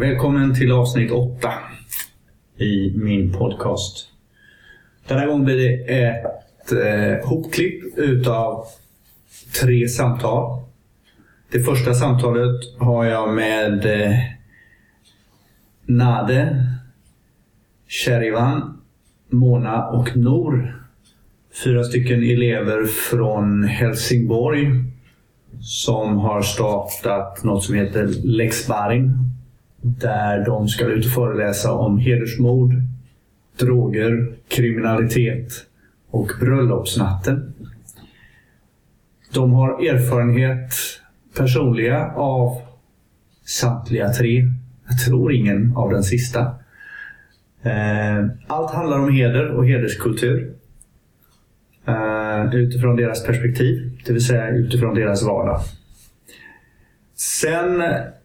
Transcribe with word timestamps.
Välkommen 0.00 0.54
till 0.54 0.72
avsnitt 0.72 1.10
8 1.10 1.52
i 2.58 2.92
min 2.96 3.32
podcast. 3.32 4.08
Denna 5.08 5.26
gång 5.26 5.44
blir 5.44 5.56
det 5.56 6.02
ett 6.02 6.72
eh, 6.72 7.28
hopklipp 7.28 7.98
utav 7.98 8.64
tre 9.60 9.88
samtal. 9.88 10.62
Det 11.52 11.60
första 11.60 11.94
samtalet 11.94 12.78
har 12.78 13.04
jag 13.04 13.34
med 13.34 14.02
eh, 14.02 14.16
Nade, 15.86 16.66
Sherivan, 17.88 18.80
Mona 19.28 19.86
och 19.86 20.16
Nor. 20.16 20.82
Fyra 21.64 21.84
stycken 21.84 22.22
elever 22.22 22.86
från 22.86 23.64
Helsingborg 23.64 24.68
som 25.60 26.18
har 26.18 26.42
startat 26.42 27.44
något 27.44 27.64
som 27.64 27.74
heter 27.74 28.08
Lex 28.24 28.66
Barin 28.66 29.30
där 29.80 30.44
de 30.44 30.68
ska 30.68 30.84
ut 30.84 31.04
och 31.04 31.12
föreläsa 31.12 31.72
om 31.72 31.98
hedersmord, 31.98 32.74
droger, 33.58 34.34
kriminalitet 34.48 35.52
och 36.10 36.30
bröllopsnatten. 36.40 37.54
De 39.32 39.52
har 39.52 39.88
erfarenhet 39.88 40.72
personliga 41.36 42.06
av 42.06 42.60
samtliga 43.44 44.08
tre. 44.08 44.48
Jag 44.88 44.98
tror 44.98 45.32
ingen 45.32 45.76
av 45.76 45.90
den 45.90 46.02
sista. 46.02 46.40
Eh, 47.62 48.26
allt 48.46 48.70
handlar 48.70 48.98
om 48.98 49.12
heder 49.12 49.48
och 49.48 49.66
hederskultur. 49.66 50.54
Eh, 51.86 52.54
utifrån 52.54 52.96
deras 52.96 53.26
perspektiv, 53.26 54.00
det 54.06 54.12
vill 54.12 54.26
säga 54.26 54.48
utifrån 54.48 54.94
deras 54.94 55.22
vardag. 55.22 55.60
Sen 57.14 57.82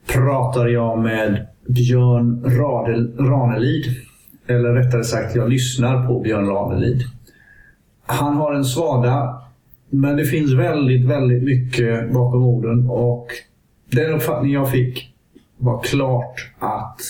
pratar 0.08 0.68
jag 0.68 1.00
med 1.00 1.48
Björn 1.68 2.44
Radel, 2.44 3.18
Ranelid. 3.18 3.86
Eller 4.48 4.74
rättare 4.74 5.04
sagt, 5.04 5.36
jag 5.36 5.50
lyssnar 5.50 6.08
på 6.08 6.20
Björn 6.20 6.48
Ranelid. 6.48 7.04
Han 8.06 8.36
har 8.36 8.54
en 8.54 8.66
svada, 8.66 9.42
men 9.90 10.18
det 10.18 10.26
finns 10.26 10.54
väldigt, 10.54 11.06
väldigt 11.06 11.44
mycket 11.44 12.14
bakom 12.14 12.44
orden. 12.44 12.90
Och 12.90 13.28
den 13.92 14.14
uppfattning 14.14 14.54
jag 14.54 14.72
fick 14.72 15.14
var 15.58 15.82
klart 15.82 16.52
att 16.60 17.02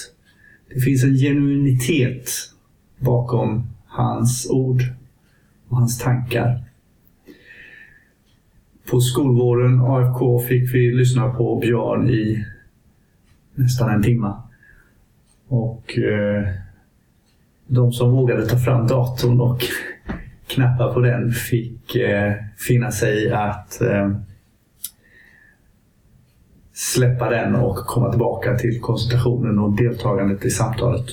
det 0.73 0.79
finns 0.79 1.03
en 1.03 1.15
genuinitet 1.15 2.29
bakom 2.99 3.67
hans 3.87 4.49
ord 4.51 4.81
och 5.69 5.77
hans 5.77 5.99
tankar. 5.99 6.63
På 8.91 8.99
skolvåren 8.99 9.81
AFK 9.81 10.39
fick 10.39 10.73
vi 10.73 10.91
lyssna 10.91 11.29
på 11.29 11.59
Björn 11.59 12.09
i 12.09 12.45
nästan 13.55 13.89
en 13.89 14.03
timme. 14.03 14.33
Och 15.47 15.97
eh, 15.97 16.47
de 17.67 17.91
som 17.91 18.11
vågade 18.11 18.45
ta 18.45 18.57
fram 18.57 18.87
datorn 18.87 19.41
och 19.41 19.61
knappa 20.47 20.93
på 20.93 20.99
den 20.99 21.31
fick 21.31 21.95
eh, 21.95 22.33
finna 22.67 22.91
sig 22.91 23.23
i 23.23 23.31
att 23.31 23.81
eh, 23.81 24.11
släppa 26.73 27.29
den 27.29 27.55
och 27.55 27.75
komma 27.75 28.09
tillbaka 28.09 28.57
till 28.57 28.81
koncentrationen 28.81 29.59
och 29.59 29.75
deltagandet 29.75 30.45
i 30.45 30.49
samtalet. 30.49 31.05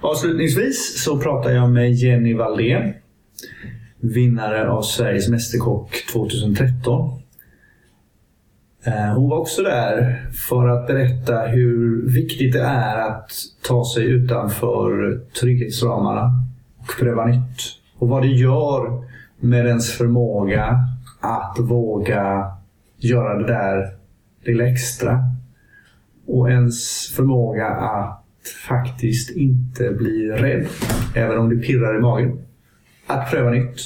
Avslutningsvis 0.00 1.02
så 1.04 1.20
pratar 1.20 1.50
jag 1.50 1.70
med 1.70 1.92
Jenny 1.92 2.34
Valdén. 2.34 2.94
Vinnare 4.00 4.68
av 4.68 4.82
Sveriges 4.82 5.28
Mästerkock 5.28 6.04
2013. 6.12 7.20
Eh, 8.86 9.14
hon 9.14 9.30
var 9.30 9.38
också 9.38 9.62
där 9.62 10.22
för 10.48 10.68
att 10.68 10.86
berätta 10.86 11.40
hur 11.40 12.02
viktigt 12.10 12.52
det 12.52 12.62
är 12.62 12.98
att 12.98 13.30
ta 13.62 13.84
sig 13.94 14.04
utanför 14.04 15.20
trygghetsramarna 15.40 16.42
och 16.78 16.86
pröva 17.00 17.26
nytt. 17.26 17.60
Och 17.98 18.08
vad 18.08 18.22
det 18.22 18.28
gör 18.28 19.04
med 19.40 19.66
ens 19.66 19.92
förmåga 19.92 20.78
att 21.20 21.56
våga 21.58 22.52
göra 22.98 23.38
det 23.38 23.46
där 23.46 23.96
lilla 24.44 24.66
extra. 24.66 25.20
Och 26.26 26.50
ens 26.50 27.08
förmåga 27.16 27.66
att 27.66 28.24
faktiskt 28.68 29.30
inte 29.30 29.90
bli 29.90 30.28
rädd, 30.28 30.66
även 31.14 31.38
om 31.38 31.48
det 31.48 31.56
pirrar 31.56 31.98
i 31.98 32.00
magen. 32.00 32.38
Att 33.06 33.30
pröva 33.30 33.50
nytt. 33.50 33.76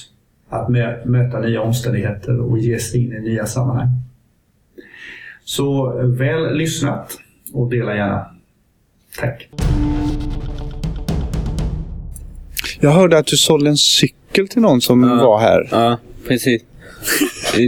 Att 0.48 0.68
möta 1.04 1.40
nya 1.40 1.62
omständigheter 1.62 2.40
och 2.40 2.58
ge 2.58 2.78
sig 2.78 3.04
in 3.04 3.12
i 3.12 3.20
nya 3.20 3.46
sammanhang. 3.46 4.07
Så 5.48 5.92
väl 6.18 6.56
lyssnat 6.56 7.18
och 7.52 7.70
dela 7.70 7.96
gärna. 7.96 8.26
Tack! 9.20 9.48
Jag 12.80 12.90
hörde 12.90 13.18
att 13.18 13.26
du 13.26 13.36
sålde 13.36 13.70
en 13.70 13.76
cykel 13.76 14.48
till 14.48 14.62
någon 14.62 14.80
som 14.80 15.02
Ja. 15.02 15.14
var 15.14 15.38
här. 15.40 15.68
Ja, 15.70 15.98
precis. 16.28 16.62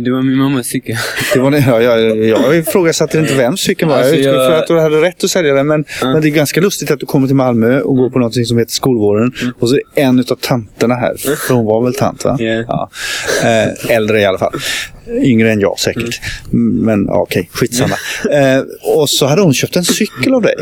Det 0.01 0.11
var 0.11 0.23
min 0.23 0.37
mammas 0.37 0.67
cykel. 0.67 0.97
Det 1.34 1.41
var 1.41 1.51
det, 1.51 1.59
ja, 1.69 1.81
jag, 1.83 2.25
jag 2.25 2.56
ifrågasatte 2.56 3.19
inte 3.19 3.34
vems 3.34 3.61
cykeln 3.61 3.89
var. 3.89 3.97
Alltså, 3.97 4.11
jag 4.11 4.19
utgick 4.21 4.34
jag- 4.34 4.55
att 4.55 4.67
du 4.67 4.78
hade 4.81 5.01
rätt 5.03 5.25
att 5.25 5.31
sälja 5.31 5.55
den. 5.55 5.67
Men, 5.67 5.84
men 6.03 6.23
det 6.23 6.28
är 6.28 6.31
ganska 6.31 6.61
lustigt 6.61 6.91
att 6.91 7.01
du 7.01 7.06
kommer 7.06 7.27
till 7.27 7.37
Malmö 7.37 7.81
och 7.81 7.97
går 7.97 8.11
på 8.11 8.19
något 8.19 8.47
som 8.47 8.59
heter 8.59 8.73
Skolvården. 8.73 9.33
Och 9.59 9.69
så 9.69 9.75
är 9.75 9.83
en 9.95 10.19
av 10.19 10.23
tanterna 10.41 10.95
här. 10.95 11.15
För 11.47 11.55
hon 11.55 11.65
var 11.65 11.84
väl 11.84 11.95
tant 11.95 12.25
va? 12.25 12.37
Ja. 12.41 12.65
Ja. 12.69 12.91
Eh, 13.43 13.97
äldre 13.97 14.21
i 14.21 14.25
alla 14.25 14.39
fall. 14.39 14.53
Yngre 15.23 15.53
än 15.53 15.61
jag 15.61 15.78
säkert. 15.78 16.21
Men 16.51 17.05
ja, 17.07 17.15
okej, 17.22 17.49
skitsamma. 17.53 17.95
Eh, 18.33 18.62
och 18.97 19.11
så 19.11 19.27
hade 19.27 19.43
hon 19.43 19.55
köpt 19.55 19.77
en 19.77 19.84
cykel 19.84 20.34
av 20.34 20.43
dig. 20.43 20.55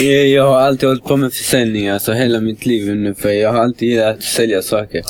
Jag, 0.00 0.26
jag 0.28 0.44
har 0.48 0.60
alltid 0.60 0.88
hållit 0.88 1.04
på 1.04 1.16
med 1.16 1.32
försäljning, 1.32 1.88
alltså 1.88 2.12
hela 2.12 2.40
mitt 2.40 2.66
liv 2.66 2.90
ungefär. 2.90 3.30
Jag 3.30 3.52
har 3.52 3.58
alltid 3.62 3.88
gillat 3.88 4.16
att 4.16 4.22
sälja 4.22 4.62
saker. 4.62 5.02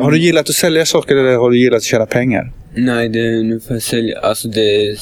Har 0.00 0.10
du 0.10 0.18
gillat 0.18 0.48
att 0.48 0.54
sälja 0.54 0.86
saker 0.86 1.16
eller 1.16 1.36
har 1.36 1.50
du 1.50 1.58
gillat 1.58 1.76
att 1.76 1.82
tjäna 1.82 2.06
pengar? 2.06 2.52
Nej, 2.74 3.08
det 3.08 3.18
är 3.20 3.38
ungefär 3.38 3.78
sälja. 3.78 4.18
Alltså 4.18 4.48
det, 4.48 4.96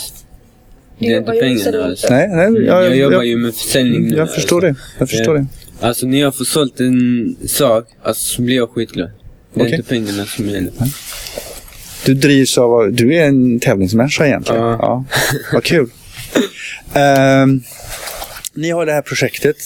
det 0.98 1.06
är 1.06 1.18
inte 1.18 1.32
pengarna. 1.32 1.84
Alltså. 1.84 2.06
Nej, 2.10 2.28
nej 2.28 2.64
jag, 2.64 2.84
Jag 2.84 2.96
jobbar 2.96 3.16
jag, 3.16 3.26
ju 3.26 3.36
med 3.36 3.54
försäljning 3.54 4.08
nu. 4.08 4.16
jag 4.16 4.34
förstår 4.34 4.64
alltså. 4.66 4.82
det. 4.82 4.98
Jag 4.98 5.08
förstår 5.10 5.36
Ja. 5.36 5.40
det. 5.80 5.86
Alltså 5.86 6.06
när 6.06 6.20
jag 6.20 6.36
får 6.36 6.44
sålt 6.44 6.80
en 6.80 7.36
sak, 7.48 7.84
alltså 8.02 8.22
så 8.34 8.42
blir 8.42 8.56
jag 8.56 8.70
skitglad. 8.70 9.10
Det 9.54 9.60
är 9.60 9.66
inte 9.74 9.88
pengarna 9.88 10.24
som 10.26 10.48
gäller. 10.48 10.72
Du 12.06 12.14
drivs 12.14 12.58
av... 12.58 12.92
Du 12.92 13.14
är 13.14 13.24
en 13.26 13.60
tävlingsmänniska 13.60 14.26
egentligen. 14.26 14.62
Ja. 14.62 14.76
Ja. 14.80 15.04
Vad 15.52 15.64
kul. 15.64 15.90
Ehm, 16.94 17.62
ni 18.54 18.70
har 18.70 18.86
det 18.86 18.92
här 18.92 19.02
projektet. 19.02 19.56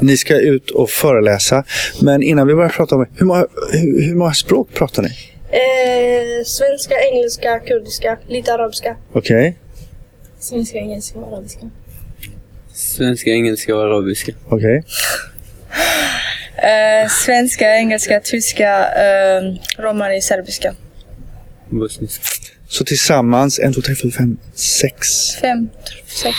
Ni 0.00 0.16
ska 0.16 0.36
ut 0.36 0.70
och 0.70 0.90
föreläsa. 0.90 1.64
Men 2.02 2.22
innan 2.22 2.46
vi 2.46 2.54
börjar 2.54 2.68
prata 2.68 2.94
om 2.94 3.00
det. 3.00 3.08
Hur 3.16 3.26
många, 3.26 3.46
hur, 3.72 4.02
hur 4.02 4.14
många 4.14 4.34
språk 4.34 4.68
pratar 4.74 5.02
ni? 5.02 5.08
Eh, 5.08 6.44
svenska, 6.44 6.94
engelska, 7.12 7.58
kurdiska, 7.58 8.18
lite 8.28 8.54
arabiska. 8.54 8.96
Okej. 9.12 9.58
Svenska, 10.40 10.78
engelska 10.78 11.18
och 11.18 11.32
arabiska. 11.32 11.70
Svenska, 12.74 13.30
engelska 13.30 13.76
och 13.76 13.82
arabiska. 13.82 14.32
Okej. 14.48 14.84
Eh, 16.56 17.08
svenska, 17.24 17.76
engelska, 17.76 18.20
tyska, 18.20 18.88
eh, 18.94 19.42
romani, 19.78 20.22
serbiska. 20.22 20.74
Bosniska. 21.70 22.24
Så 22.68 22.84
tillsammans 22.84 23.58
en, 23.58 23.72
två, 23.72 23.80
tre, 23.80 23.94
fyra, 23.94 24.12
fem, 24.12 24.38
sex. 24.54 25.34
Fem, 25.40 25.68
sex, 26.06 26.36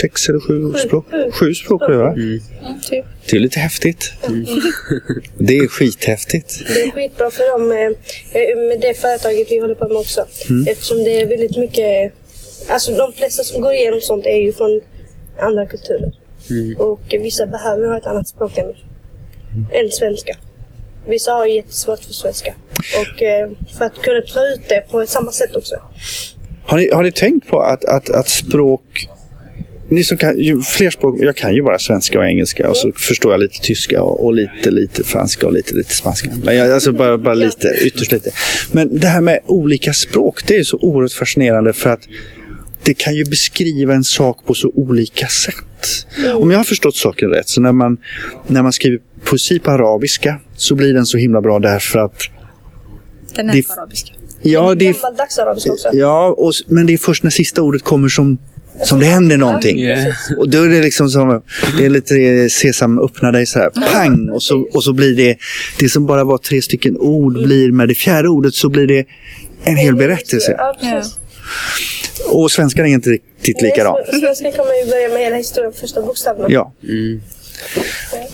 Sex 0.00 0.28
eller 0.28 0.40
sju 0.40 0.78
språk? 0.78 1.06
Sju 1.32 1.54
språk 1.54 1.82
det 1.88 1.96
va? 1.96 2.14
typ. 2.88 3.04
Det 3.30 3.36
är 3.36 3.40
lite 3.40 3.58
häftigt. 3.60 4.12
Det 5.38 5.58
är 5.58 5.68
skithäftigt. 5.68 6.62
Det 6.74 6.82
är 6.82 6.90
skitbra 6.90 7.30
för 7.30 7.52
dem 7.52 7.62
eh, 7.72 8.68
med 8.68 8.80
det 8.80 8.94
företaget 8.94 9.50
vi 9.50 9.58
håller 9.58 9.74
på 9.74 9.88
med 9.88 9.96
också. 9.96 10.26
Eftersom 10.66 11.04
det 11.04 11.20
är 11.20 11.26
väldigt 11.26 11.56
mycket... 11.56 12.12
Alltså 12.68 12.92
de 12.92 13.12
flesta 13.12 13.42
som 13.42 13.62
går 13.62 13.72
igenom 13.72 14.00
sånt 14.00 14.26
är 14.26 14.36
ju 14.36 14.52
från 14.52 14.80
andra 15.40 15.66
kulturer. 15.66 16.12
Och 16.78 17.00
vissa 17.10 17.46
behöver 17.46 17.86
ha 17.86 17.98
ett 17.98 18.06
annat 18.06 18.28
språk 18.28 18.58
än, 18.58 18.66
än 19.72 19.90
svenska. 19.90 20.36
Vissa 21.06 21.32
har 21.32 21.46
jättesvårt 21.46 22.04
för 22.04 22.12
svenska. 22.12 22.54
Och 23.00 23.22
eh, 23.22 23.50
för 23.78 23.84
att 23.84 23.94
kunna 24.02 24.20
ta 24.20 24.46
ut 24.46 24.68
det 24.68 24.84
på 24.90 25.06
samma 25.06 25.32
sätt 25.32 25.56
också. 25.56 25.74
Har 26.66 26.78
ni, 26.78 26.90
har 26.90 27.02
ni 27.02 27.12
tänkt 27.12 27.48
på 27.48 27.60
att, 27.60 27.84
att, 27.84 28.10
att 28.10 28.28
språk... 28.28 29.08
Ni 29.92 30.04
som 30.04 30.16
kan 30.18 30.38
ju 30.38 30.60
fler 30.62 30.90
språk, 30.90 31.16
jag 31.20 31.36
kan 31.36 31.54
ju 31.54 31.62
bara 31.62 31.78
svenska 31.78 32.18
och 32.18 32.24
engelska 32.26 32.70
och 32.70 32.76
så 32.76 32.92
förstår 32.92 33.32
jag 33.32 33.40
lite 33.40 33.60
tyska 33.62 34.02
och, 34.02 34.24
och 34.24 34.34
lite, 34.34 34.70
lite 34.70 35.04
franska 35.04 35.46
och 35.46 35.52
lite, 35.52 35.74
lite 35.74 35.94
spanska. 35.94 36.30
Men 36.44 36.56
jag, 36.56 36.70
alltså 36.72 36.92
bara, 36.92 37.18
bara 37.18 37.34
lite, 37.34 37.68
ytterst 37.82 38.12
lite. 38.12 38.30
Men 38.72 38.98
det 38.98 39.06
här 39.06 39.20
med 39.20 39.40
olika 39.46 39.92
språk, 39.92 40.46
det 40.46 40.56
är 40.56 40.64
så 40.64 40.78
oerhört 40.80 41.12
fascinerande 41.12 41.72
för 41.72 41.90
att 41.90 42.00
det 42.82 42.94
kan 42.94 43.14
ju 43.14 43.24
beskriva 43.24 43.94
en 43.94 44.04
sak 44.04 44.46
på 44.46 44.54
så 44.54 44.70
olika 44.74 45.26
sätt. 45.28 46.06
Om 46.34 46.50
jag 46.50 46.58
har 46.58 46.64
förstått 46.64 46.96
saken 46.96 47.30
rätt, 47.30 47.48
så 47.48 47.60
när 47.60 47.72
man, 47.72 47.96
när 48.46 48.62
man 48.62 48.72
skriver 48.72 48.98
poesi 49.24 49.58
på 49.58 49.70
arabiska 49.70 50.40
så 50.56 50.74
blir 50.74 50.94
den 50.94 51.06
så 51.06 51.18
himla 51.18 51.40
bra 51.40 51.58
därför 51.58 51.98
att 51.98 52.22
Den 53.36 53.50
är 53.50 53.52
Det- 53.54 53.62
på 53.66 53.72
arabiska. 53.72 54.12
ja, 54.42 54.74
det 54.74 54.88
är 54.88 54.92
Gammaldags 54.92 55.38
arabiska 55.38 55.72
också. 55.72 55.88
Ja, 55.92 56.34
och, 56.38 56.52
men 56.66 56.86
det 56.86 56.92
är 56.92 56.98
först 56.98 57.22
när 57.22 57.30
sista 57.30 57.62
ordet 57.62 57.82
kommer 57.82 58.08
som 58.08 58.38
Som 58.84 59.00
det 59.00 59.06
händer 59.06 59.36
någonting. 59.36 59.80
Ja. 59.80 59.96
Och 60.38 60.48
då 60.48 60.62
är 60.62 60.68
det 60.68 60.82
liksom 60.82 61.08
som, 61.08 61.42
det 61.78 61.84
är 61.84 61.90
lite 61.90 62.48
sesam 62.50 62.98
öppna 62.98 63.32
dig 63.32 63.46
så 63.46 63.58
här, 63.58 63.70
pang! 63.70 64.28
Och 64.28 64.42
så, 64.42 64.68
och 64.72 64.84
så 64.84 64.92
blir 64.92 65.16
det, 65.16 65.36
det 65.78 65.88
som 65.88 66.06
bara 66.06 66.24
var 66.24 66.38
tre 66.38 66.62
stycken 66.62 66.96
ord 66.96 67.42
blir 67.42 67.72
med 67.72 67.88
det 67.88 67.94
fjärde 67.94 68.28
ordet 68.28 68.54
så 68.54 68.68
blir 68.68 68.86
det 68.86 69.04
en 69.64 69.76
hel 69.76 69.96
berättelse. 69.96 70.58
Precis. 70.80 71.18
Och 72.28 72.50
svenskan 72.50 72.86
är 72.86 72.90
inte 72.90 73.10
riktigt 73.10 73.62
likadan. 73.62 73.94
Nej, 74.12 74.20
Svenska 74.20 74.52
kan 74.52 74.66
man 74.66 74.78
ju 74.84 74.90
börja 74.90 75.08
med 75.08 75.18
hela 75.18 75.36
historien, 75.36 75.72
första 75.80 76.02
bokstäverna. 76.02 76.46
Ja. 76.48 76.72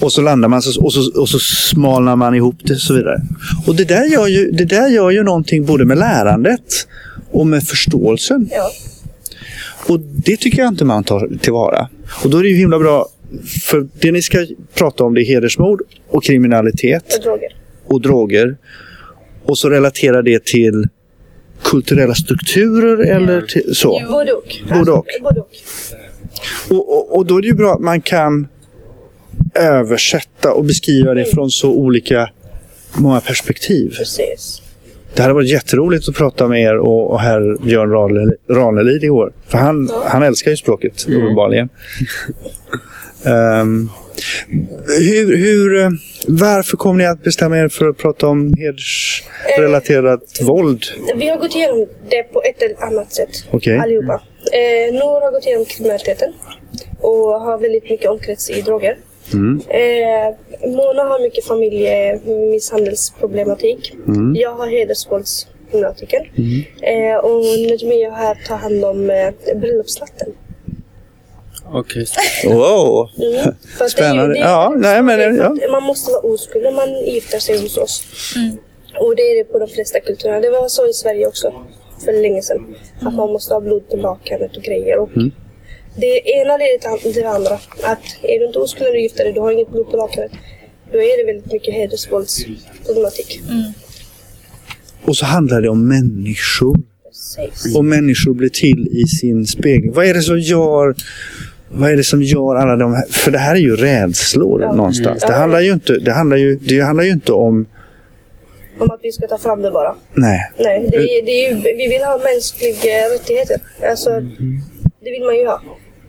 Och 0.00 0.12
så 0.12 0.20
landar 0.22 0.48
man 0.48 0.62
så, 0.62 0.84
och, 0.84 0.92
så, 0.92 1.20
och 1.20 1.28
så 1.28 1.38
smalnar 1.38 2.16
man 2.16 2.34
ihop 2.34 2.56
det 2.64 2.74
och 2.74 2.80
så 2.80 2.94
vidare. 2.94 3.20
Och 3.66 3.76
det 3.76 3.84
där, 3.84 4.04
gör 4.04 4.26
ju, 4.26 4.50
det 4.50 4.64
där 4.64 4.88
gör 4.88 5.10
ju 5.10 5.22
någonting 5.22 5.64
både 5.64 5.84
med 5.84 5.98
lärandet 5.98 6.86
och 7.30 7.46
med 7.46 7.62
förståelsen. 7.62 8.48
Ja. 8.52 8.70
Och 9.88 10.00
det 10.00 10.36
tycker 10.36 10.58
jag 10.58 10.68
inte 10.68 10.84
man 10.84 11.04
tar 11.04 11.38
tillvara. 11.40 11.88
Och 12.24 12.30
då 12.30 12.38
är 12.38 12.42
det 12.42 12.48
ju 12.48 12.56
himla 12.56 12.78
bra, 12.78 13.06
för 13.62 13.88
det 14.00 14.12
ni 14.12 14.22
ska 14.22 14.46
prata 14.74 15.04
om 15.04 15.14
det 15.14 15.22
är 15.22 15.24
hedersmord 15.24 15.82
och 16.08 16.24
kriminalitet 16.24 17.14
Och 17.16 17.22
droger. 17.24 17.56
och 17.86 18.00
droger. 18.00 18.56
Och 19.44 19.58
så 19.58 19.70
relaterar 19.70 20.22
det 20.22 20.44
till 20.44 20.88
kulturella 21.62 22.14
strukturer 22.14 23.10
eller 23.16 23.42
till, 23.42 23.74
så. 23.74 24.02
Både 24.08 24.32
och. 24.32 24.56
Både. 25.22 25.40
Och, 26.70 26.92
och, 26.96 27.16
och 27.16 27.26
då 27.26 27.36
är 27.36 27.42
det 27.42 27.48
ju 27.48 27.54
bra 27.54 27.74
att 27.74 27.80
man 27.80 28.00
kan 28.00 28.48
översätta 29.54 30.52
och 30.52 30.64
beskriva 30.64 31.14
det 31.14 31.24
från 31.24 31.50
så 31.50 31.70
olika 31.70 32.30
många 32.98 33.20
perspektiv. 33.20 33.94
Precis. 33.96 34.62
Det 35.14 35.22
hade 35.22 35.34
varit 35.34 35.48
jätteroligt 35.50 36.08
att 36.08 36.14
prata 36.14 36.48
med 36.48 36.62
er 36.62 36.76
och, 36.76 37.10
och 37.10 37.20
herr 37.20 37.64
Björn 37.64 37.90
Ranelid, 37.90 38.36
Ranelid 38.50 39.04
igår. 39.04 39.32
För 39.46 39.58
han, 39.58 39.90
han 40.04 40.22
älskar 40.22 40.50
ju 40.50 40.56
språket, 40.56 41.06
uppenbarligen. 41.08 41.68
Ehm, 43.24 43.88
hur, 45.00 45.36
hur, 45.36 45.80
eh, 45.82 45.88
varför 46.28 46.76
kom 46.76 46.98
ni 46.98 47.06
att 47.06 47.22
bestämma 47.22 47.58
er 47.58 47.68
för 47.68 47.88
att 47.88 47.96
prata 47.96 48.26
om 48.26 48.54
hedersrelaterat 48.58 50.22
våld? 50.42 50.82
Vi 51.16 51.28
har 51.28 51.36
gått 51.36 51.54
igenom 51.54 51.86
det 52.10 52.22
på 52.22 52.42
ett 52.42 52.62
eller 52.62 52.84
annat 52.84 53.12
sätt. 53.12 53.30
Okej. 53.50 53.78
Allihopa. 53.78 54.22
Eh, 54.52 54.94
Nour 54.94 55.20
har 55.20 55.32
gått 55.32 55.46
igenom 55.46 55.64
kriminaliteten 55.64 56.32
och 57.00 57.40
har 57.40 57.58
väldigt 57.58 57.90
mycket 57.90 58.10
omkrets 58.10 58.50
i 58.50 58.62
droger. 58.62 58.96
Mm. 59.32 59.60
Eh, 59.68 60.34
Mona 60.68 61.02
har 61.02 61.22
mycket 61.22 61.44
familjemisshandelsproblematik. 61.44 63.94
Mm. 64.06 64.34
Jag 64.36 64.54
har 64.54 64.66
hedersvåldsproblematiken. 64.66 66.22
Eh, 66.82 67.16
och 67.16 67.40
Nejmia 67.42 68.10
här 68.10 68.34
tar 68.48 68.56
hand 68.56 68.84
om 68.84 69.10
eh, 69.10 69.30
bröllopsnatten. 69.56 70.28
Okej. 71.72 72.06
Wow! 72.44 73.08
Mm. 73.18 73.54
Spännande. 73.90 74.34
Det 74.34 74.38
Ja, 74.40 74.74
nej, 74.76 75.02
men- 75.02 75.36
ja. 75.36 75.56
Man 75.70 75.82
måste 75.82 76.10
vara 76.12 76.20
oskuld 76.22 76.64
när 76.64 76.72
man 76.72 77.04
gifter 77.04 77.38
sig 77.38 77.62
hos 77.62 77.76
oss. 77.76 78.02
Och 79.00 79.16
det 79.16 79.22
är 79.22 79.36
det 79.38 79.44
på 79.44 79.58
de 79.58 79.68
flesta 79.68 80.00
kulturerna. 80.00 80.40
Det 80.40 80.50
var 80.50 80.68
så 80.68 80.86
i 80.88 80.92
Sverige 80.92 81.26
också 81.26 81.52
för 82.04 82.12
länge 82.22 82.42
sedan. 82.42 82.74
Att 83.02 83.14
man 83.14 83.32
måste 83.32 83.54
ha 83.54 83.60
blod 83.60 83.88
på 83.88 83.96
lakanet 83.96 84.56
och 84.56 84.62
grejer. 84.62 84.98
Och 84.98 85.16
Mm. 85.16 85.30
Det 86.00 86.30
ena 86.30 86.56
leder 86.56 86.98
till 87.12 87.22
det 87.22 87.28
andra. 87.28 87.54
Att 87.82 88.04
är 88.22 88.38
du 88.38 88.46
inte 88.46 88.58
oskuld 88.58 88.86
när 88.86 88.92
du 88.92 89.00
gifter 89.00 89.24
dig, 89.24 89.32
du 89.32 89.40
har 89.40 89.52
inget 89.52 89.70
blod 89.70 89.90
på 89.90 89.96
lakanet. 89.96 90.32
Då 90.92 90.98
är 90.98 91.18
det 91.18 91.32
väldigt 91.32 91.52
mycket 91.52 91.74
hedersvåldsproblematik. 91.74 93.40
Och 95.04 95.16
så 95.16 95.24
handlar 95.24 95.60
det 95.62 95.68
om 95.68 95.88
människor. 95.88 96.76
Precis. 97.04 97.76
Och 97.76 97.84
människor 97.84 98.34
blir 98.34 98.48
till 98.48 98.88
i 98.92 99.04
sin 99.06 99.46
spegling. 99.46 99.92
Vad 99.92 100.06
är 100.06 100.14
det 100.14 100.22
som 100.22 100.38
gör 100.40 100.94
vad 101.70 101.90
är 101.90 101.96
det 101.96 102.04
som 102.04 102.22
gör 102.22 102.56
alla 102.56 102.76
de 102.76 102.94
här... 102.94 103.06
För 103.10 103.30
det 103.30 103.38
här 103.38 103.54
är 103.54 103.60
ju 103.60 103.76
rädslor 103.76 104.62
Ja. 104.62 104.72
någonstans. 104.72 105.22
Mm. 105.24 105.32
Det, 105.32 105.40
handlar 105.40 105.60
ju 105.60 105.72
inte, 105.72 105.92
det, 105.92 106.12
handlar 106.12 106.36
ju, 106.36 106.56
det 106.56 106.80
handlar 106.80 107.04
ju 107.04 107.10
inte 107.10 107.32
om... 107.32 107.66
Om 108.78 108.90
att 108.90 109.00
vi 109.02 109.12
ska 109.12 109.26
ta 109.26 109.38
fram 109.38 109.62
det 109.62 109.70
bara. 109.70 109.94
Nej. 110.14 110.52
Nej, 110.58 110.88
det 110.90 110.96
är, 110.96 111.22
det 111.24 111.30
är 111.30 111.50
ju, 111.50 111.60
vi 111.76 111.88
vill 111.88 112.02
ha 112.02 112.18
mänskliga 112.18 113.14
rättigheter. 113.14 113.56
Alltså, 113.90 114.10
det 115.00 115.10
vill 115.10 115.24
man 115.24 115.36
ju 115.36 115.46
ha. 115.46 115.62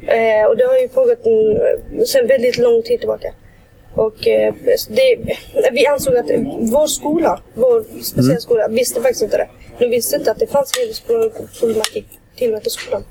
Eh, 0.08 0.46
och 0.48 0.58
det 0.58 0.64
har 0.64 0.78
ju 0.78 0.88
pågått 0.88 1.26
en, 1.26 2.06
sedan 2.06 2.28
väldigt 2.28 2.58
lång 2.58 2.82
tid 2.84 3.00
tillbaka. 3.00 3.34
Och 3.96 4.28
eh, 4.28 4.54
det, 4.90 5.18
vi 5.72 5.86
ansåg 5.88 6.16
att 6.18 6.26
vår 6.60 6.88
skola, 6.88 7.42
vår 7.54 7.84
speciella 8.04 8.40
skola, 8.40 8.68
visste 8.68 9.02
faktiskt 9.02 9.22
inte 9.24 9.38
det. 9.38 9.48
De 9.80 9.88
visste 9.88 10.16
inte 10.16 10.32
att 10.32 10.40
det 10.40 10.48
fanns 10.48 10.72
hedersproblematik 10.78 12.06
tillräckligt 12.38 12.68
i 12.68 12.70
skolan. 12.70 13.04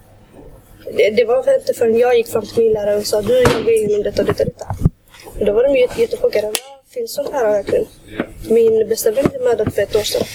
Det, 0.97 1.11
det 1.11 1.25
var 1.25 1.55
inte 1.55 1.75
förrän 1.75 1.99
jag 1.99 2.17
gick 2.17 2.29
fram 2.29 2.47
till 2.47 2.63
min 2.65 2.73
lärare 2.73 2.97
och 2.97 3.07
sa 3.07 3.23
du, 3.23 3.35
jag 3.43 3.65
går 3.65 3.73
igenom 3.73 4.03
detta, 4.03 4.23
detta, 4.23 4.45
detta. 4.45 4.67
Och 5.41 5.47
då 5.47 5.53
var 5.53 5.63
de 5.65 5.77
jätte- 5.77 6.01
jättechockade. 6.01 6.53
Finns 6.91 7.15
sånt 7.15 7.33
här 7.33 7.51
verkligen? 7.51 7.87
Min 8.51 8.89
bästa 8.89 9.11
vän 9.11 9.27
blev 9.31 9.43
mördad 9.43 9.75
för 9.75 9.83
ett 9.83 9.97
år 9.97 10.03
sedan. 10.03 10.27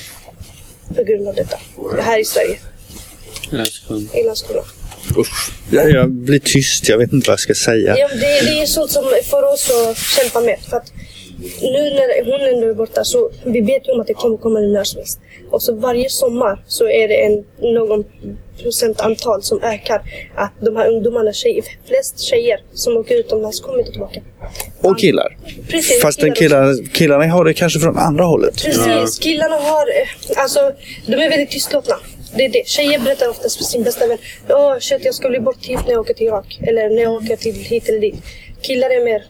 På 0.96 1.04
grund 1.04 1.28
av 1.28 1.36
detta. 1.36 1.58
Här 2.02 2.20
i 2.20 2.26
Sverige, 2.26 2.58
Landskrona. 3.52 4.02
i 4.14 4.24
Landskrona. 4.24 4.62
Usch. 5.18 5.52
Jag, 5.72 5.92
jag 5.92 6.12
blir 6.12 6.40
tyst. 6.40 6.90
Jag 6.90 6.98
vet 6.98 7.14
inte 7.14 7.28
vad 7.28 7.34
jag 7.34 7.40
ska 7.40 7.54
säga. 7.54 7.98
Ja, 7.98 8.08
det, 8.08 8.46
det 8.46 8.62
är 8.62 8.66
sånt 8.66 8.92
som 8.92 9.04
får 9.30 9.54
oss 9.54 9.72
att 9.72 9.98
kämpa 9.98 10.42
med. 10.42 10.60
För 10.70 10.78
att 10.78 10.92
nu 11.62 11.90
när 11.90 12.32
hon 12.32 12.56
ändå 12.56 12.68
är 12.70 12.74
borta 12.74 13.04
så 13.04 13.32
vi 13.46 13.62
vet 13.62 13.88
ju 13.88 13.92
om 13.92 14.02
att 14.02 14.08
det 14.08 14.14
kommer 14.14 14.38
komma 14.38 14.60
en 14.60 14.74
när 14.74 14.84
som 14.84 14.98
helst. 14.98 15.20
Och 15.52 15.62
så 15.62 15.76
varje 15.76 16.10
sommar 16.10 16.64
så 16.68 16.88
är 16.88 17.08
det 17.08 17.26
en, 17.26 17.44
någon 17.74 18.04
procentantal 18.62 19.44
som 19.44 19.62
ökar. 19.64 20.02
Att 20.36 20.52
de 20.62 20.76
här 20.76 20.88
ungdomarna, 20.92 21.34
tjejer, 21.34 21.64
flest 21.88 22.20
tjejer 22.20 22.60
som 22.74 22.98
åker 22.98 23.16
utomlands 23.16 23.60
kommer 23.60 23.80
inte 23.80 23.92
tillbaka. 23.92 24.22
Och 24.82 25.00
killar. 25.00 25.38
Precis, 25.70 26.02
Fastän 26.02 26.34
killar 26.34 26.74
killar, 26.74 26.90
killarna 26.94 27.28
har 27.28 27.46
det 27.46 27.54
kanske 27.54 27.80
från 27.80 27.98
andra 27.98 28.24
hållet. 28.24 28.64
Precis, 28.64 29.20
killarna 29.20 29.56
har, 29.56 29.88
eh, 29.88 30.42
alltså 30.42 30.72
de 31.06 31.14
är 31.14 31.30
väldigt 31.30 31.52
tystlåtna. 31.52 31.96
Det 32.36 32.46
är 32.46 32.50
det. 32.50 32.68
Tjejer 32.68 33.00
berättar 33.00 33.30
oftast 33.30 33.58
för 33.58 33.64
sin 33.64 33.84
bästa 33.84 34.08
vän. 34.08 34.18
Åh 34.50 34.78
shit, 34.80 35.06
jag 35.06 35.16
ska 35.16 35.30
bli 35.30 35.40
bortgift 35.40 35.84
när 35.86 35.92
jag 35.92 36.00
åker 36.02 36.14
till 36.14 36.28
Irak. 36.28 36.60
Eller 36.62 36.90
när 36.90 37.02
jag 37.02 37.14
åker 37.14 37.36
till 37.36 37.56
hit 37.56 37.90
eller 37.90 38.00
dit. 38.00 38.16
Killar 38.62 38.90
är 38.90 39.06
mer... 39.06 39.26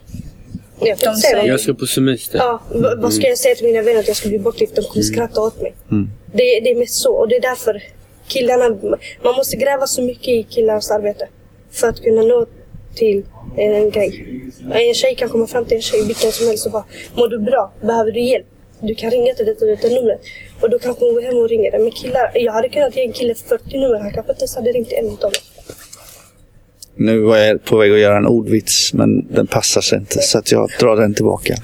Jag 0.80 0.98
De 0.98 1.14
säger- 1.16 1.36
vad- 1.36 1.46
Jag 1.46 1.60
ska 1.60 1.74
på 1.74 1.86
semester. 1.86 2.38
Ja, 2.38 2.62
v- 2.74 2.88
vad 2.96 3.12
ska 3.14 3.28
jag 3.28 3.38
säga 3.38 3.54
till 3.54 3.66
mina 3.66 3.82
vänner 3.82 4.00
att 4.00 4.08
jag 4.08 4.16
ska 4.16 4.28
bli 4.28 4.38
bortgift? 4.38 4.74
De 4.76 4.82
kommer 4.84 5.02
skratta 5.02 5.40
åt 5.40 5.60
mig. 5.62 5.74
Det, 6.32 6.60
det 6.60 6.70
är 6.70 6.74
mest 6.76 6.94
så. 6.94 7.12
Och 7.14 7.28
det 7.28 7.36
är 7.36 7.40
därför 7.40 7.82
killarna... 8.28 8.68
Man 9.24 9.34
måste 9.34 9.56
gräva 9.56 9.86
så 9.86 10.02
mycket 10.02 10.28
i 10.28 10.42
killarnas 10.42 10.90
arbete. 10.90 11.28
För 11.72 11.88
att 11.88 12.00
kunna 12.02 12.22
nå 12.22 12.46
till 12.94 13.22
en 13.56 13.90
grej. 13.90 14.26
En 14.72 14.94
tjej 14.94 15.14
kan 15.14 15.28
komma 15.28 15.46
fram 15.46 15.64
till 15.64 15.76
en 15.76 15.82
tjej, 15.82 16.06
vilken 16.06 16.32
som 16.32 16.46
helst 16.46 16.66
och 16.66 16.72
bara 16.72 16.84
Mår 17.14 17.28
du 17.28 17.38
bra? 17.38 17.72
Behöver 17.80 18.12
du 18.12 18.20
hjälp? 18.20 18.46
Du 18.86 18.94
kan 18.94 19.10
ringa 19.10 19.34
till 19.34 19.46
detta 19.46 19.64
och 19.64 19.70
detta 19.70 19.88
numret. 19.88 20.20
Och 20.60 20.70
då 20.70 20.78
kanske 20.78 21.04
hon 21.04 21.14
går 21.14 21.22
hem 21.22 21.36
och 21.36 21.48
ringer 21.48 21.70
det. 21.70 21.78
Men 21.78 21.90
killar, 21.90 22.30
jag 22.34 22.52
hade 22.52 22.68
kunnat 22.68 22.96
ge 22.96 23.02
en 23.02 23.12
kille 23.12 23.34
40 23.34 23.78
nummer. 23.78 23.98
Han 24.00 24.12
kanske 24.12 24.32
inte 24.32 24.42
ens 24.42 24.54
hade 24.56 24.70
ringt 24.72 24.92
en 24.92 25.06
utav 25.06 25.32
dem. 25.32 25.42
Nu 26.96 27.18
var 27.20 27.36
jag 27.36 27.64
på 27.64 27.76
väg 27.76 27.92
att 27.92 27.98
göra 27.98 28.16
en 28.16 28.26
ordvits, 28.26 28.92
men 28.94 29.34
den 29.34 29.46
passar 29.46 29.80
sig 29.80 29.98
inte. 29.98 30.22
Så 30.22 30.38
att 30.38 30.52
jag 30.52 30.70
drar 30.80 30.96
den 30.96 31.14
tillbaka. 31.14 31.54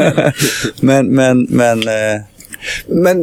men, 0.80 1.06
men, 1.14 1.46
men... 1.50 1.78
eh, 1.88 2.20
Men 2.86 3.22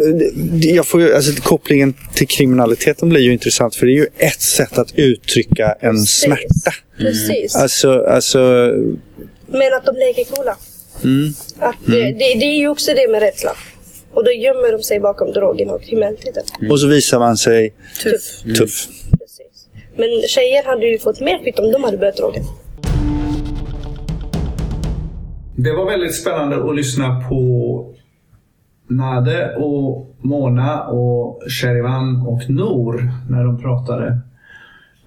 det- 0.59 0.67
jag 0.67 0.87
får 0.87 1.01
ju, 1.01 1.15
alltså, 1.15 1.41
kopplingen 1.41 1.93
till 2.15 2.27
kriminaliteten 2.27 3.09
blir 3.09 3.21
ju 3.21 3.33
intressant. 3.33 3.75
För 3.75 3.85
det 3.85 3.91
är 3.91 3.95
ju 3.95 4.07
ett 4.17 4.41
sätt 4.41 4.77
att 4.77 4.95
uttrycka 4.95 5.75
en 5.79 5.91
Precis. 5.93 6.09
smärta. 6.21 6.71
Precis. 6.97 7.55
Alltså, 7.55 7.99
alltså... 8.05 8.39
Men 9.47 9.73
att 9.73 9.85
de 9.85 9.95
leker 9.95 10.23
coola. 10.35 10.57
Mm. 11.03 11.29
Att 11.59 11.75
det, 11.85 12.03
det, 12.03 12.11
det 12.39 12.45
är 12.45 12.57
ju 12.57 12.67
också 12.67 12.91
det 12.93 13.11
med 13.11 13.19
rädslan. 13.21 13.55
Och 14.13 14.23
då 14.25 14.31
gömmer 14.31 14.71
de 14.77 14.83
sig 14.83 14.99
bakom 14.99 15.31
drogen 15.31 15.69
och 15.69 15.81
kriminaliteten. 15.81 16.43
Och 16.71 16.79
så 16.79 16.87
visar 16.87 17.19
man 17.19 17.37
sig 17.37 17.73
Tuff. 18.03 18.41
tuff. 18.57 18.87
Precis. 19.19 19.67
Men 19.95 20.07
tjejer 20.27 20.63
hade 20.63 20.85
ju 20.85 20.99
fått 20.99 21.19
mer 21.21 21.43
skit 21.43 21.59
om 21.59 21.71
de 21.71 21.83
hade 21.83 21.97
börjat 21.97 22.17
drogen. 22.17 22.43
Det 25.55 25.71
var 25.71 25.85
väldigt 25.85 26.15
spännande 26.15 26.69
att 26.69 26.75
lyssna 26.75 27.23
på 27.29 27.93
Nade 28.89 29.55
och 29.55 30.15
Mona 30.21 30.83
och 30.83 31.41
Sherivan 31.61 32.27
och 32.27 32.49
Nor 32.49 33.11
när 33.29 33.43
de 33.43 33.61
pratade. 33.61 34.19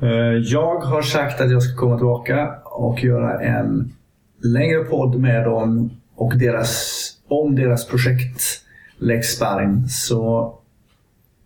Eh, 0.02 0.09
Jag 0.52 0.78
har 0.80 1.02
sagt 1.02 1.40
att 1.40 1.50
jag 1.50 1.62
ska 1.62 1.76
komma 1.80 1.97
tillbaka 1.97 2.50
och 2.64 3.04
göra 3.04 3.40
en 3.40 3.92
längre 4.40 4.85
podd 4.85 5.20
med 5.20 5.44
dem 5.44 5.90
och 6.14 6.38
deras, 6.38 7.06
om 7.28 7.56
deras 7.56 7.87
projekt 7.87 8.42
Lex 8.99 9.26
Sparring. 9.26 9.88
Så 9.88 10.54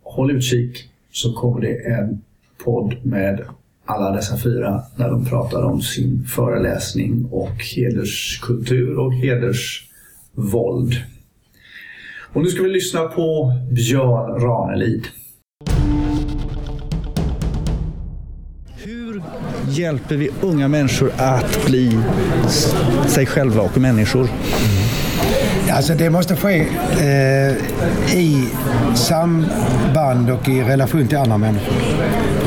håll 0.03 0.31
utkik 0.31 0.91
så 1.13 1.33
kommer 1.33 1.61
det 1.61 1.77
en 1.77 2.23
podd 2.65 3.07
med 3.07 3.45
alla 3.85 4.11
dessa 4.11 4.39
fyra 4.39 4.83
när 4.97 5.11
de 5.11 5.25
pratar 5.25 5.63
om 5.63 5.83
sin 5.83 6.25
föreläsning 6.25 7.29
och 7.31 7.65
hederskultur 7.77 8.99
och 8.99 9.15
hedersvåld. 9.15 10.95
Och 12.33 12.43
nu 12.43 12.49
ska 12.49 12.63
vi 12.63 12.69
lyssna 12.69 13.01
på 13.01 13.53
Björn 13.71 14.41
Ranelid. 14.41 15.05
Hjälper 19.79 20.17
vi 20.17 20.31
unga 20.41 20.69
människor 20.69 21.13
att 21.17 21.67
bli 21.67 21.99
sig 23.07 23.27
själva 23.27 23.63
och 23.63 23.79
människor? 23.79 24.21
Mm. 24.21 24.85
Alltså 25.73 25.95
det 25.95 26.11
måste 26.11 26.37
ske 26.37 26.67
eh, 27.01 28.17
i 28.19 28.49
samband 28.95 30.31
och 30.31 30.49
i 30.49 30.63
relation 30.63 31.09
till 31.09 31.19
andra 31.19 31.39
människor. 31.39 31.75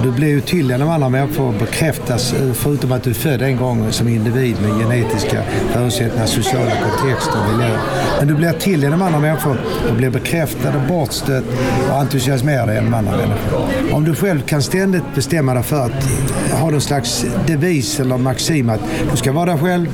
Du 0.04 0.12
blir 0.12 0.28
ju 0.28 0.42
till 0.42 0.70
genom 0.70 0.90
andra 0.90 1.10
människor 1.10 1.48
och 1.48 1.54
bekräftas, 1.54 2.34
eh, 2.34 2.54
förutom 2.54 2.92
att 2.92 3.04
du 3.04 3.10
är 3.10 3.14
född 3.14 3.42
en 3.42 3.58
gång 3.58 3.92
som 3.92 4.08
individ 4.08 4.56
med 4.62 4.80
genetiska 4.80 5.44
förutsättningar, 5.74 6.26
sociala 6.26 6.72
kontexter 6.72 7.40
och 7.40 7.58
miljö. 7.58 7.78
Men 8.20 8.28
du 8.28 8.36
blir 8.36 8.52
till 8.52 8.84
genom 8.84 9.02
andra 9.02 9.20
människor 9.20 9.58
och 9.90 9.96
blir 9.96 10.10
bekräftad 10.10 10.70
och 10.76 10.88
bortstött 10.88 11.44
och 11.90 12.00
entusiasmerad 12.00 12.74
genom 12.74 12.94
andra 12.94 13.12
människor. 13.12 13.94
Om 13.94 14.04
du 14.04 14.16
själv 14.16 14.42
kan 14.42 14.62
ständigt 14.62 15.16
bestämma 15.16 15.54
dig 15.54 15.64
för 15.64 15.86
att 15.86 16.10
ha 16.58 16.70
någon 16.70 16.82
slags 16.82 17.26
devis 17.48 18.00
eller 18.00 18.18
maxim 18.18 18.70
att 18.70 18.80
du 19.12 19.18
ska 19.18 19.32
vara 19.32 19.46
dig 19.46 19.58
själv, 19.58 19.88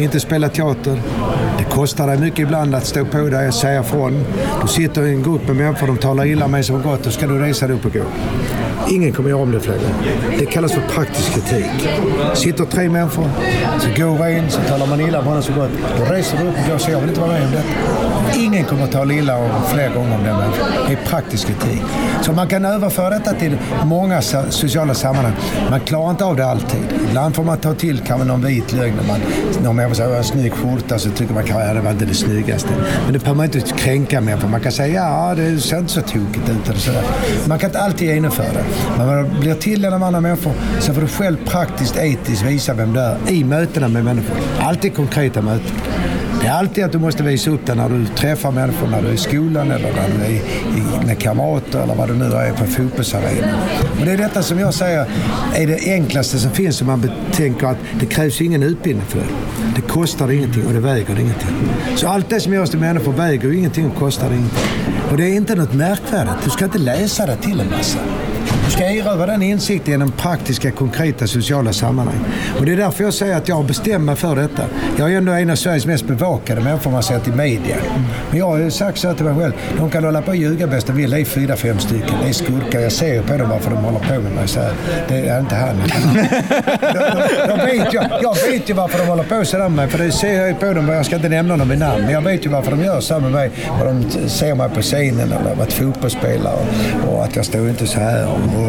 inte 0.00 0.20
spela 0.20 0.48
teater. 0.48 1.02
Det 1.58 1.64
kostar 1.64 2.06
dig 2.06 2.18
mycket 2.18 2.38
ibland 2.38 2.74
att 2.74 2.86
stå 2.86 3.04
på 3.04 3.18
dig 3.18 3.48
och 3.48 3.54
säga 3.54 3.80
ifrån. 3.80 4.24
Du 4.62 4.68
sitter 4.68 5.06
i 5.06 5.10
en 5.10 5.22
grupp 5.22 5.46
med 5.46 5.56
människor, 5.56 5.86
de 5.86 5.96
talar 5.96 6.24
illa 6.24 6.44
om 6.44 6.50
mig 6.50 6.64
som 6.64 6.82
gott, 6.82 7.04
då 7.04 7.10
ska 7.10 7.26
du 7.26 7.38
resa 7.38 7.66
dig 7.66 7.76
upp 7.76 7.84
och 7.84 7.92
gå. 7.92 8.02
Ingen 8.90 9.12
kommer 9.12 9.30
göra 9.30 9.42
om 9.42 9.52
det 9.52 9.60
fler. 9.60 9.78
Det 10.38 10.46
kallas 10.46 10.72
för 10.72 10.80
praktisk 10.80 11.34
kritik. 11.34 11.88
Sitter 12.34 12.64
tre 12.64 12.88
människor, 12.88 13.30
så 13.78 14.02
går 14.02 14.26
en, 14.26 14.50
så 14.50 14.60
talar 14.60 14.86
man 14.86 15.00
illa 15.00 15.18
om 15.18 15.26
honom 15.26 15.42
så 15.42 15.52
gott. 15.52 15.70
Då 15.98 16.04
reser 16.04 16.38
du 16.38 16.48
upp 16.48 16.54
och 16.62 16.66
går 16.66 16.74
och 16.74 16.80
säger 16.80 16.94
jag 16.94 17.00
vill 17.00 17.08
inte 17.08 17.20
vara 17.20 17.32
med 17.32 17.44
om 17.44 17.50
detta. 17.50 18.19
Ingen 18.40 18.64
kommer 18.64 18.84
att 18.84 18.92
tala 18.92 19.14
illa 19.14 19.36
om 19.36 19.50
fler 19.72 19.88
gånger 19.94 20.14
om 20.14 20.24
den 20.24 20.36
människan. 20.36 20.66
Det 20.88 20.92
är 20.92 20.96
praktisk 21.06 21.46
kritik. 21.46 21.82
Så 22.22 22.32
man 22.32 22.48
kan 22.48 22.64
överföra 22.64 23.10
detta 23.10 23.32
till 23.32 23.58
många 23.84 24.22
sociala 24.50 24.94
sammanhang. 24.94 25.32
Man 25.70 25.80
klarar 25.80 26.10
inte 26.10 26.24
av 26.24 26.36
det 26.36 26.46
alltid. 26.46 26.80
Ibland 27.08 27.34
får 27.34 27.44
man 27.44 27.58
ta 27.58 27.74
till 27.74 28.00
kanske 28.06 28.26
någon 28.26 28.44
vit 28.44 28.72
lögn. 28.72 28.94
När 28.96 29.08
man, 29.08 29.20
någon 29.64 29.76
människa 29.76 29.94
säger 29.94 30.16
en 30.16 30.24
snygg 30.24 30.52
skjorta 30.52 30.98
så 30.98 31.10
tycker 31.10 31.34
man 31.34 31.44
kanske 31.44 31.68
att 31.68 31.74
det 31.74 31.80
var 31.80 31.90
inte 31.90 32.04
det 32.04 32.14
snyggaste. 32.14 32.68
Men 33.04 33.12
det 33.12 33.18
behöver 33.18 33.36
man 33.36 33.46
inte 33.46 33.60
kränka 33.60 34.20
människor. 34.20 34.48
Man 34.48 34.60
kan 34.60 34.72
säga 34.72 34.94
ja, 34.94 35.34
det 35.34 35.60
ser 35.60 35.78
inte 35.78 35.92
så 35.92 36.00
tokigt 36.00 36.48
ut 36.48 36.68
eller 36.68 36.80
sådär. 36.80 37.04
Man 37.48 37.58
kan 37.58 37.68
inte 37.68 37.80
alltid 37.80 38.14
genomföra 38.14 38.52
det. 38.52 38.64
Men 38.96 39.06
när 39.06 39.22
man 39.22 39.40
blir 39.40 39.54
till 39.54 39.84
av 39.84 40.02
andra 40.02 40.20
människor 40.20 40.52
så 40.80 40.94
får 40.94 41.00
du 41.00 41.08
själv 41.08 41.36
praktiskt, 41.46 41.96
etiskt 41.96 42.42
visa 42.42 42.74
vem 42.74 42.92
du 42.92 43.00
är 43.00 43.16
i 43.28 43.44
mötena 43.44 43.88
med 43.88 44.04
människor. 44.04 44.36
Alltid 44.60 44.96
konkreta 44.96 45.42
möten. 45.42 45.76
Det 46.40 46.46
är 46.46 46.52
alltid 46.52 46.84
att 46.84 46.92
du 46.92 46.98
måste 46.98 47.22
visa 47.22 47.50
upp 47.50 47.66
det 47.66 47.74
när 47.74 47.88
du 47.88 48.06
träffar 48.06 48.50
människor, 48.50 48.86
när 48.86 49.02
du 49.02 49.08
är 49.08 49.12
i 49.12 49.16
skolan 49.16 49.70
eller 49.70 49.92
när 49.92 50.08
du 50.18 50.24
är 50.24 50.30
i, 50.30 51.06
med 51.06 51.18
kamrater 51.18 51.82
eller 51.82 51.94
vad 51.94 52.08
du 52.08 52.14
nu 52.14 52.24
är 52.24 52.52
på 52.52 52.64
fotbollsarenan. 52.64 53.54
Och 54.00 54.06
det 54.06 54.12
är 54.12 54.16
detta 54.16 54.42
som 54.42 54.58
jag 54.58 54.74
säger 54.74 55.06
är 55.54 55.66
det 55.66 55.92
enklaste 55.94 56.38
som 56.38 56.50
finns 56.50 56.80
om 56.80 56.86
man 56.86 57.00
betänker 57.00 57.66
att 57.66 57.76
det 58.00 58.06
krävs 58.06 58.40
ingen 58.40 58.62
utbildning 58.62 59.06
för 59.06 59.18
det. 59.18 59.26
Det 59.76 59.80
kostar 59.80 60.30
ingenting 60.32 60.66
och 60.66 60.72
det 60.72 60.80
väger 60.80 61.20
ingenting. 61.20 61.56
Så 61.96 62.08
allt 62.08 62.28
det 62.28 62.40
som 62.40 62.54
görs 62.54 62.70
till 62.70 62.80
människor 62.80 63.12
väger 63.12 63.52
ingenting 63.52 63.86
och 63.90 63.96
kostar 63.96 64.26
ingenting. 64.26 64.68
Och 65.10 65.16
det 65.16 65.24
är 65.24 65.34
inte 65.34 65.54
något 65.54 65.74
märkvärdigt. 65.74 66.44
Du 66.44 66.50
ska 66.50 66.64
inte 66.64 66.78
läsa 66.78 67.26
det 67.26 67.36
till 67.36 67.60
en 67.60 67.70
massa. 67.70 67.98
Du 68.70 68.74
ska 68.74 68.84
erövra 68.84 69.26
den 69.26 69.42
insikten 69.42 69.92
genom 69.92 70.12
praktiska, 70.12 70.70
konkreta 70.70 71.26
sociala 71.26 71.72
sammanhang. 71.72 72.24
Och 72.58 72.66
det 72.66 72.72
är 72.72 72.76
därför 72.76 73.04
jag 73.04 73.14
säger 73.14 73.36
att 73.36 73.48
jag 73.48 73.56
har 73.56 73.62
bestämt 73.62 74.04
mig 74.04 74.16
för 74.16 74.36
detta. 74.36 74.62
Jag 74.98 75.12
är 75.12 75.16
ändå 75.16 75.32
en 75.32 75.50
av 75.50 75.56
Sveriges 75.56 75.86
mest 75.86 76.04
bevakade 76.04 76.60
människor 76.60 76.90
man 76.90 77.02
ser 77.02 77.18
till 77.18 77.32
media. 77.32 77.76
Men 78.30 78.38
jag 78.38 78.46
har 78.46 78.58
ju 78.58 78.70
sagt 78.70 78.98
så 78.98 79.14
till 79.14 79.24
mig 79.24 79.34
själv, 79.34 79.52
de 79.78 79.90
kan 79.90 80.04
hålla 80.04 80.22
på 80.22 80.30
och 80.30 80.36
ljuga 80.36 80.66
bäst 80.66 80.86
de 80.86 80.92
vill. 80.92 81.10
Det 81.10 81.20
är 81.20 81.24
fyra, 81.24 81.56
fem 81.56 81.78
stycken. 81.78 82.14
Det 82.22 82.28
är 82.28 82.32
skurkar. 82.32 82.80
Jag 82.80 82.92
ser 82.92 83.14
ju 83.14 83.22
på 83.22 83.36
dem 83.36 83.48
varför 83.48 83.70
de 83.70 83.76
håller 83.76 83.98
på 83.98 84.14
med 84.22 84.32
mig 84.32 84.48
så 84.48 84.60
här. 84.60 84.72
Det 85.08 85.28
är 85.28 85.40
inte 85.40 85.54
han. 85.54 85.76
de, 86.80 87.56
de, 87.56 87.66
vet 87.66 87.92
jag, 87.92 88.04
jag 88.22 88.34
vet 88.34 88.70
ju 88.70 88.74
varför 88.74 88.98
de 88.98 89.04
håller 89.06 89.24
på 89.24 89.44
så 89.44 89.56
där 89.56 89.68
med 89.68 89.72
mig. 89.72 89.88
För 89.88 89.98
det 89.98 90.12
ser 90.12 90.38
jag 90.38 90.48
ju 90.48 90.54
på 90.54 90.72
dem. 90.72 90.88
Jag 90.88 91.06
ska 91.06 91.16
inte 91.16 91.28
nämna 91.28 91.56
dem 91.56 91.68
vid 91.68 91.78
namn. 91.78 92.02
Men 92.02 92.12
jag 92.12 92.22
vet 92.22 92.46
ju 92.46 92.50
varför 92.50 92.70
de 92.70 92.84
gör 92.84 93.00
så 93.00 93.14
här 93.14 93.20
med 93.20 93.32
mig. 93.32 93.50
Och 93.80 93.86
de 93.86 94.28
ser 94.28 94.54
mig 94.54 94.68
på 94.68 94.82
scenen 94.82 95.32
eller 95.32 95.54
varit 95.54 95.72
fotbollsspelare. 95.72 96.56
Och, 97.06 97.14
och 97.14 97.24
att 97.24 97.36
jag 97.36 97.44
står 97.44 97.68
inte 97.68 97.86
så 97.86 98.00
här. 98.00 98.26
Och, 98.26 98.59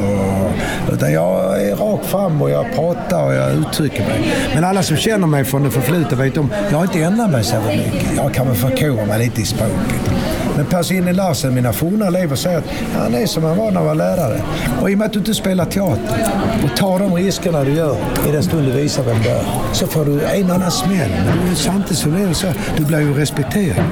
utan 0.93 1.13
jag 1.13 1.61
är 1.63 1.75
rakt 1.75 2.05
fram 2.05 2.41
och 2.41 2.49
jag 2.49 2.65
pratar 2.75 3.25
och 3.25 3.33
jag 3.33 3.51
uttrycker 3.51 4.03
mig. 4.05 4.33
Men 4.53 4.63
alla 4.63 4.83
som 4.83 4.97
känner 4.97 5.27
mig 5.27 5.45
från 5.45 5.63
det 5.63 5.71
förflutna 5.71 6.17
vet 6.17 6.37
om 6.37 6.53
jag 6.69 6.77
har 6.77 6.83
inte 6.83 6.99
ändrat 6.99 7.31
mig 7.31 7.43
så 7.43 7.55
mycket. 7.55 8.15
Jag 8.15 8.33
kan 8.33 8.47
väl 8.47 8.55
förkovra 8.55 9.05
mig 9.05 9.19
lite 9.19 9.41
i 9.41 9.45
språket. 9.45 10.11
Men 10.55 10.65
Percy 10.65 11.01
Larsen, 11.13 11.53
mina 11.55 11.73
forna 11.73 12.07
elever, 12.07 12.35
säger 12.35 12.57
att 12.57 12.63
han 12.95 13.13
är 13.15 13.25
som 13.25 13.43
han 13.43 13.57
var 13.57 13.65
när 13.71 13.77
han 13.77 13.85
var 13.85 13.95
lärare. 13.95 14.41
Och 14.81 14.91
i 14.91 14.93
och 14.93 14.97
med 14.97 15.05
att 15.05 15.13
du 15.13 15.19
inte 15.19 15.33
spelar 15.33 15.65
teater 15.65 16.27
och 16.63 16.77
tar 16.77 16.99
de 16.99 17.13
riskerna 17.15 17.63
du 17.63 17.71
gör 17.73 17.95
i 18.29 18.31
den 18.31 18.43
stund 18.43 18.65
du 18.67 18.71
visar 18.71 19.03
vem 19.03 19.21
du 19.23 19.29
är, 19.29 19.43
så 19.73 19.87
får 19.87 20.05
du 20.05 20.21
en 20.25 20.51
annan 20.51 20.71
smäll. 20.71 21.09
Men 21.45 21.55
samtidigt 21.55 21.97
som 21.97 22.11
du 22.11 22.27
det 22.27 22.33
så, 22.33 22.47
du 22.77 22.85
blir 22.85 22.99
ju 22.99 23.13
respekterad. 23.13 23.83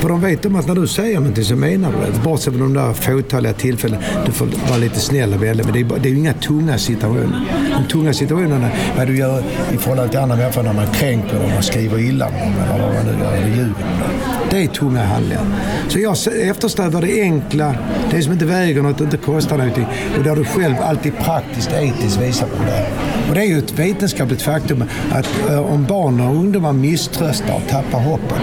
För 0.00 0.08
de 0.08 0.20
vet 0.20 0.44
om 0.44 0.56
att 0.56 0.66
när 0.66 0.74
du 0.74 0.86
säger 0.86 1.18
någonting 1.18 1.44
så 1.44 1.56
menar 1.56 1.92
du 1.92 2.12
det. 2.12 2.18
Bortsett 2.24 2.54
från 2.54 2.74
de 2.74 2.82
där 2.82 2.92
fåtaliga 2.92 3.52
tillfällena, 3.52 4.02
du 4.26 4.32
får 4.32 4.46
vara 4.68 4.78
lite 4.78 5.00
snäll 5.00 5.34
och 5.34 5.42
vänlig. 5.42 5.64
Men 5.64 5.74
det 5.74 5.80
är, 5.80 5.84
bara- 5.84 5.98
det 5.98 6.08
är 6.08 6.10
ju 6.12 6.18
inga 6.18 6.32
tunga 6.32 6.78
situationer. 6.78 7.40
De 7.78 7.88
tunga 7.92 8.12
situationerna, 8.12 8.68
vad 8.98 9.06
du 9.06 9.16
gör 9.18 9.42
i 9.74 9.76
förhållande 9.76 10.10
till 10.10 10.20
andra 10.20 10.36
människor 10.36 10.62
när 10.62 10.72
man 10.72 10.86
kränker 10.86 11.34
dem 11.34 11.50
och 11.58 11.64
skriver 11.64 11.98
illa 11.98 12.26
om 12.26 12.32
dem 12.32 12.52
eller 12.74 12.84
vad 12.84 12.94
man 12.94 13.04
nu 13.06 13.24
gör, 13.24 13.32
eller 13.32 13.48
ljuger 13.48 13.62
om 13.62 14.00
dem. 14.00 14.10
Det 14.50 14.62
är 14.62 14.66
tunga 14.66 15.04
handlingar. 15.04 15.42
Så 15.88 15.98
jag 16.00 16.16
eftersträvar 16.48 17.00
det 17.00 17.22
enkla, 17.22 17.74
det 18.10 18.22
som 18.22 18.32
inte 18.32 18.44
väger 18.44 18.82
något 18.82 19.00
och 19.00 19.04
inte 19.04 19.16
kostar 19.16 19.58
någonting. 19.58 19.86
Och 20.18 20.24
där 20.24 20.36
du 20.36 20.44
själv 20.44 20.74
alltid 20.82 21.18
praktiskt, 21.18 21.70
etiskt 21.72 22.20
visar 22.20 22.46
på 22.46 22.64
det. 22.64 22.86
Och 23.28 23.34
det 23.34 23.40
är 23.40 23.46
ju 23.46 23.58
ett 23.58 23.78
vetenskapligt 23.78 24.42
faktum 24.42 24.84
att 25.12 25.50
eh, 25.50 25.72
om 25.72 25.84
barn 25.84 26.20
och 26.20 26.36
ungdomar 26.36 26.72
misströstar 26.72 27.54
och 27.54 27.70
tappar 27.70 28.00
hoppet, 28.00 28.38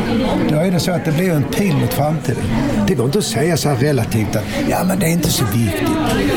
då 0.50 0.56
är 0.56 0.72
det 0.72 0.80
så 0.80 0.92
att 0.92 1.06
det 1.06 1.12
blir 1.12 1.32
en 1.32 1.44
pil 1.44 1.76
mot 1.76 1.94
framtiden. 1.94 2.44
Det 2.88 2.96
går 2.96 3.06
inte 3.06 3.18
att 3.18 3.24
säga 3.24 3.58
så 3.58 3.70
här 3.70 3.76
relativt 3.76 4.36
att 4.36 4.44
ja, 4.70 4.84
men 4.88 5.00
det 5.00 5.06
är 5.06 5.12
inte 5.12 5.30
så 5.30 5.46
viktigt. 5.46 5.88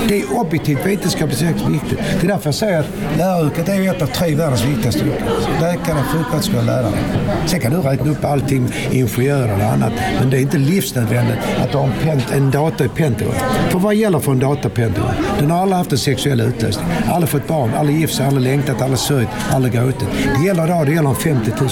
Det 0.09 0.21
är 0.21 0.39
objektivt 0.39 0.87
vetenskapligt 0.87 1.39
sett 1.39 1.69
viktigt. 1.69 1.99
Det 2.21 2.27
är 2.27 2.29
därför 2.29 2.47
jag 2.47 2.55
säger 2.55 2.81
att 2.81 3.19
läraryrket 3.19 3.69
är 3.69 3.75
ju 3.75 3.89
ett 3.89 4.03
av 4.03 4.07
tre 4.07 4.35
världens 4.35 4.65
viktigaste 4.65 5.01
yrken. 5.01 5.27
Läkare, 5.61 6.03
sjuksköterskor 6.03 6.59
och 6.59 6.65
lärare. 6.65 6.99
Sen 7.47 7.61
kan 7.61 7.73
du 7.73 7.79
räkna 7.79 8.11
upp 8.11 8.25
allting, 8.25 8.69
ingenjörer 8.91 9.57
och 9.57 9.73
annat, 9.73 9.93
men 10.21 10.31
det 10.31 10.37
är 10.37 10.41
inte 10.41 10.59
livs 10.59 10.94
livsnödvändigt 10.95 11.39
att 11.59 11.73
du 11.73 11.79
har 11.79 11.85
en, 11.85 11.93
pent, 12.03 12.33
en 12.33 12.51
dator 12.51 12.87
i 12.87 12.89
Pentagon. 12.89 13.35
För 13.71 13.79
vad 13.79 13.95
gäller 13.95 14.19
för 14.19 14.33
en 14.33 14.39
dator 14.39 14.71
i 14.71 14.75
Pentagon? 14.75 15.11
Den 15.39 15.51
har 15.51 15.59
aldrig 15.59 15.77
haft 15.77 15.93
en 15.93 15.99
sexuell 15.99 16.41
utlösning, 16.41 16.87
aldrig 17.11 17.31
fått 17.31 17.49
barn, 17.49 17.71
aldrig 17.79 18.01
gift 18.01 18.15
sig, 18.15 18.27
aldrig 18.27 18.45
längtat, 18.45 18.83
aldrig 18.83 18.99
sörjt, 18.99 19.29
aldrig 19.53 19.75
gråtit. 19.75 20.09
Det 20.39 20.47
gäller 20.47 20.65
idag, 20.65 20.87
det 20.87 20.93
gäller 20.93 21.09
om 21.09 21.17
50 21.17 21.51
000 21.51 21.61
år. 21.63 21.71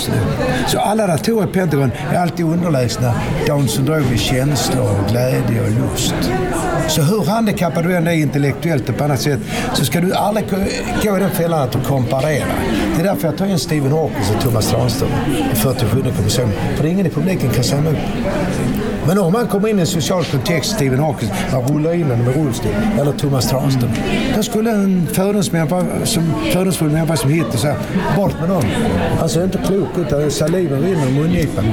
Så 0.66 0.78
alla 0.78 1.06
datorer 1.06 1.48
i 1.48 1.52
Pentagon 1.52 1.92
är 2.12 2.18
alltid 2.18 2.46
underlägsna 2.46 3.14
Downs 3.46 3.70
syndrom 3.70 4.12
i 4.14 4.18
känslor, 4.18 5.00
och 5.00 5.10
glädje 5.10 5.60
och 5.60 5.70
lust. 5.70 6.14
Så 6.88 7.02
hur 7.02 7.24
handikappad 7.24 7.84
du 7.84 7.96
än 7.96 8.06
är 8.06 8.12
intellektuellt 8.12 8.88
och 8.88 8.96
på 8.96 9.04
annat 9.04 9.20
sätt 9.20 9.40
så 9.74 9.84
ska 9.84 10.00
du 10.00 10.14
aldrig 10.14 10.46
gå 11.02 11.16
i 11.16 11.20
den 11.20 11.30
fällan 11.30 11.62
att 11.62 11.72
du 11.72 11.80
komparerar. 11.80 12.46
Det 12.96 13.00
är 13.00 13.04
därför 13.04 13.28
jag 13.28 13.36
tar 13.36 13.46
in 13.46 13.58
Stephen 13.58 13.92
Hawking 13.92 14.36
och 14.36 14.42
Thomas 14.42 14.70
Tranström 14.70 15.10
i 15.52 15.56
47 15.56 16.02
kommissionen. 16.16 16.52
För 16.76 16.86
ingen 16.86 17.06
i 17.06 17.10
publiken 17.10 17.50
kan 17.50 17.64
säga 17.64 17.80
emot. 17.80 17.96
Men 19.06 19.18
om 19.18 19.32
man 19.32 19.46
kommer 19.46 19.68
in 19.68 19.78
i 19.78 19.80
en 19.80 19.86
social 19.86 20.24
kontext, 20.24 20.70
Stephen 20.70 20.98
Hawking, 20.98 21.28
man 21.52 21.62
rullar 21.62 21.92
in 21.94 22.02
honom 22.02 22.24
med 22.24 22.36
rullstol, 22.36 22.72
eller 23.00 23.12
Thomas 23.12 23.48
Tranström, 23.48 23.90
då 24.36 24.42
skulle 24.42 24.70
en 24.70 25.06
fördomsmänniska 25.12 25.82
som, 26.04 26.34
fördomsfull 26.52 26.90
människa 26.90 27.16
som 27.16 27.30
Hitler 27.30 27.56
säga 27.56 27.74
bort 28.16 28.34
med 28.40 28.48
dem. 28.48 28.62
Han 29.18 29.28
ser 29.28 29.44
inte 29.44 29.58
klok 29.66 29.88
ut, 29.98 30.32
saliven 30.32 30.82
rinner 30.82 31.06
ur 31.06 31.10
mungipan. 31.20 31.64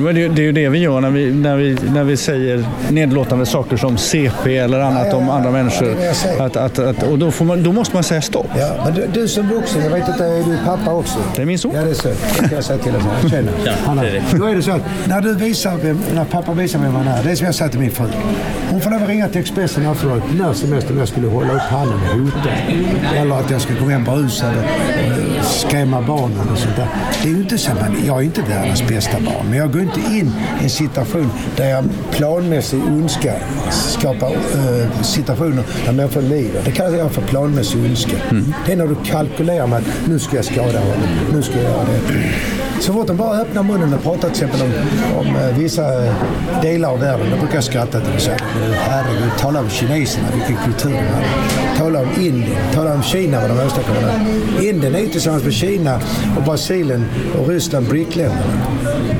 Men 0.00 0.14
det, 0.14 0.28
det 0.28 0.42
är 0.42 0.44
ju 0.44 0.52
det 0.52 0.68
vi 0.68 0.78
gör 0.78 1.00
när 1.00 1.10
vi, 1.10 1.32
när 1.34 1.56
vi, 1.56 1.76
när 1.94 2.04
vi 2.04 2.16
säger 2.16 2.64
nedlåtande 2.90 3.46
saker 3.46 3.76
som 3.76 3.96
CP 3.96 4.56
eller 4.56 4.80
annat 4.80 5.02
Ja, 5.06 5.10
ja, 5.10 5.16
om 5.16 5.26
ja. 5.26 5.32
andra 5.32 5.48
Ja, 5.48 5.52
människor. 5.52 5.88
jag. 6.38 6.46
Att, 6.46 6.56
att, 6.56 6.78
att, 6.78 7.02
och 7.02 7.18
då, 7.18 7.30
får 7.30 7.44
man, 7.44 7.62
då 7.62 7.72
måste 7.72 7.94
man 7.96 8.02
säga 8.04 8.22
stopp. 8.22 8.46
Ja, 8.58 8.68
men 8.84 8.94
du, 8.94 9.06
du 9.20 9.28
som 9.28 9.48
vuxen, 9.48 9.82
jag 9.82 9.90
vet 9.90 10.08
inte, 10.08 10.24
är 10.24 10.38
du 10.44 10.58
pappa 10.64 10.92
också? 10.94 11.18
Det 11.36 11.42
är 11.42 11.46
min 11.46 11.58
son. 11.58 11.72
Ja, 11.74 11.82
det 11.82 11.90
är 11.90 11.94
så. 11.94 12.08
Det 12.08 12.14
kan 12.48 12.50
jag 12.54 12.64
säga 12.64 12.78
till 12.78 12.92
dig. 12.92 13.02
Jag 13.22 13.30
känner. 13.30 13.52
Är- 14.04 14.38
Då 14.38 14.44
är 14.46 14.54
det 14.54 14.62
så 14.62 14.70
att 14.70 14.80
när, 15.08 15.20
du 15.20 15.34
visar 15.34 15.76
vem, 15.82 16.00
när 16.14 16.24
pappa 16.24 16.52
visar 16.62 16.78
vem 16.78 16.94
han 16.94 17.08
är, 17.08 17.22
det 17.24 17.30
är 17.30 17.34
som 17.34 17.46
jag 17.46 17.54
sa 17.54 17.68
till 17.68 17.80
min 17.80 17.90
fru. 17.90 18.06
Hon 18.70 18.80
får 18.80 18.90
lov 18.90 19.02
att 19.02 19.08
ringa 19.08 19.28
till 19.28 19.40
Expressen 19.40 19.86
efteråt 19.86 20.22
när 20.38 20.52
som 20.52 20.72
helst 20.72 20.90
om 20.90 20.98
jag 20.98 21.08
skulle 21.08 21.26
hålla 21.26 21.52
upp 21.52 21.60
handen 21.60 21.94
och 21.94 22.18
hota. 22.18 22.50
Eller 23.16 23.34
att 23.34 23.50
jag 23.50 23.60
ska 23.60 23.76
komma 23.76 23.90
hem 23.90 24.04
berusad 24.04 24.54
och 24.56 24.64
eh, 24.64 25.42
skrämma 25.42 26.02
barnen 26.02 26.48
och 26.52 26.58
sånt 26.58 26.76
där. 26.76 26.88
Det 27.22 27.28
är 27.28 27.32
ju 27.32 27.40
inte 27.42 27.58
så, 27.58 27.70
man, 27.70 27.96
jag 28.06 28.18
är 28.18 28.22
inte 28.22 28.42
världens 28.42 28.88
bästa 28.88 29.20
barn, 29.20 29.46
men 29.48 29.58
jag 29.58 29.72
går 29.72 29.82
inte 29.82 30.00
in 30.00 30.32
i 30.60 30.64
en 30.64 30.70
situation 30.70 31.30
där 31.56 31.68
jag 31.68 31.84
planmässig 32.10 32.84
ondska 32.84 33.34
skapar 33.70 34.30
eh, 34.30 35.02
situationer 35.02 35.64
där 35.86 35.92
människor 35.92 36.22
lider. 36.22 36.62
Det 36.64 36.72
kallar 36.72 36.98
jag 36.98 37.12
för 37.12 37.22
planmässig 37.22 37.80
ondska. 37.84 38.16
Det 38.66 38.72
är 38.72 38.76
när 38.76 38.86
du 38.86 38.96
kalkylerar 39.04 39.66
med 39.66 39.78
att 39.78 40.08
nu 40.08 40.18
ska 40.18 40.36
jag 40.36 40.44
skada 40.44 40.78
honom, 40.78 41.08
nu 41.32 41.42
ska 41.42 41.54
jag 41.54 41.62
göra 41.62 41.84
det. 41.84 42.61
Så 42.82 42.92
fort 42.92 43.06
de 43.06 43.16
bara 43.16 43.38
öppnar 43.40 43.62
munnen 43.62 43.94
och 43.94 44.02
pratar 44.02 44.30
till 44.30 44.44
exempel 44.44 44.60
om, 44.62 44.72
om 45.18 45.36
eh, 45.36 45.58
vissa 45.58 46.06
eh, 46.06 46.14
delar 46.62 46.88
av 46.88 47.00
världen, 47.00 47.26
då 47.30 47.36
brukar 47.36 47.54
jag 47.54 47.64
skratta 47.64 48.00
till 48.00 48.14
och 48.14 48.20
säga 48.20 48.36
herregud, 48.72 49.30
tala 49.38 49.60
om 49.60 49.70
kineserna, 49.70 50.26
vilken 50.34 50.56
kultur 50.64 50.90
de 50.90 50.96
hade. 50.96 51.78
Tala 51.78 52.00
om 52.00 52.08
Indien, 52.20 52.58
tala 52.74 52.94
om 52.94 53.02
Kina, 53.02 53.40
vad 53.40 53.50
de 53.50 53.66
åstadkommer 53.66 54.00
där. 54.00 54.68
Indien 54.68 54.94
är 54.94 54.98
ju 54.98 55.08
tillsammans 55.08 55.44
med 55.44 55.52
Kina 55.52 56.00
och 56.36 56.42
Brasilien 56.42 57.04
och 57.38 57.48
Ryssland 57.48 57.88
BRIC-länderna. 57.88 58.42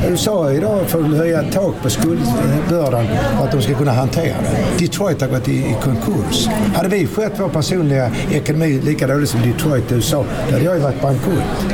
USA 0.08 0.52
idag 0.52 0.88
får 0.88 1.02
höja 1.02 1.42
ett 1.42 1.52
tak 1.52 1.74
på 1.82 1.90
skuldbördan 1.90 3.06
för 3.38 3.44
att 3.44 3.52
de 3.52 3.62
ska 3.62 3.74
kunna 3.74 3.92
hantera 3.92 4.36
det. 4.42 4.84
Detroit 4.84 5.20
har 5.20 5.28
gått 5.28 5.48
i, 5.48 5.52
i 5.52 5.76
konkurs. 5.82 6.46
Hade 6.74 6.88
vi 6.88 7.06
skött 7.06 7.32
vår 7.36 7.48
personliga 7.48 8.10
ekonomi 8.30 8.80
lika 8.84 9.06
dåligt 9.06 9.28
som 9.28 9.40
Detroit 9.40 9.92
i 9.92 9.94
USA, 9.94 10.24
då 10.48 10.52
hade 10.52 10.64
jag 10.64 10.74
ju 10.74 10.80
varit 10.80 11.02
bankrutt. 11.02 11.72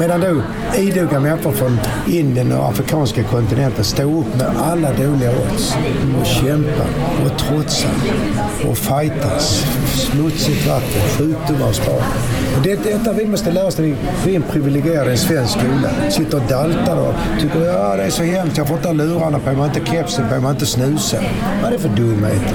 Medan 0.00 0.20
då 0.20 0.42
idoga 0.78 1.20
människor 1.20 1.52
från 1.52 1.80
Indien 2.08 2.52
och 2.52 2.68
afrikanska 2.68 3.22
kontinenten 3.22 3.84
står 3.84 4.18
upp 4.18 4.36
med 4.36 4.46
alla 4.58 4.92
dåliga 4.92 5.30
odds 5.30 5.74
och 6.20 6.26
kämpar 6.26 6.86
och 7.24 7.38
trotsar 7.38 7.90
och 8.68 8.78
fightas. 8.78 9.66
Smutsigt 9.94 10.66
vatten, 10.66 11.02
sjukdomar 11.18 11.68
och 11.68 11.74
spar. 11.74 12.02
Och 12.56 12.62
det, 12.62 12.74
detta 12.84 13.12
vi 13.12 13.26
måste 13.26 13.50
lära 13.50 13.66
oss 13.66 13.78
när 13.78 13.84
vi, 14.24 14.32
är 14.32 14.36
en 14.36 14.42
privilegierad 14.42 15.08
i 15.08 15.10
en 15.10 15.18
svensk 15.18 15.58
skola. 15.58 16.10
Sitter 16.10 16.36
och 16.36 16.48
daltar 16.48 16.96
och 16.96 17.14
tycker 17.40 17.60
ja 17.60 17.96
det 17.96 18.02
är 18.02 18.10
så 18.10 18.22
hemskt, 18.22 18.56
jag 18.56 18.68
får 18.68 18.76
inte 18.76 18.88
ha 18.88 18.94
lurarna 18.94 19.38
på 19.38 19.52
mig, 19.52 19.64
inte 19.76 19.92
kepsen 19.92 20.28
på 20.28 20.40
mig, 20.40 20.50
inte 20.50 20.66
snusa. 20.66 21.16
Vad 21.62 21.72
är 21.72 21.76
det 21.76 21.82
för 21.82 21.88
dumheter? 21.88 22.54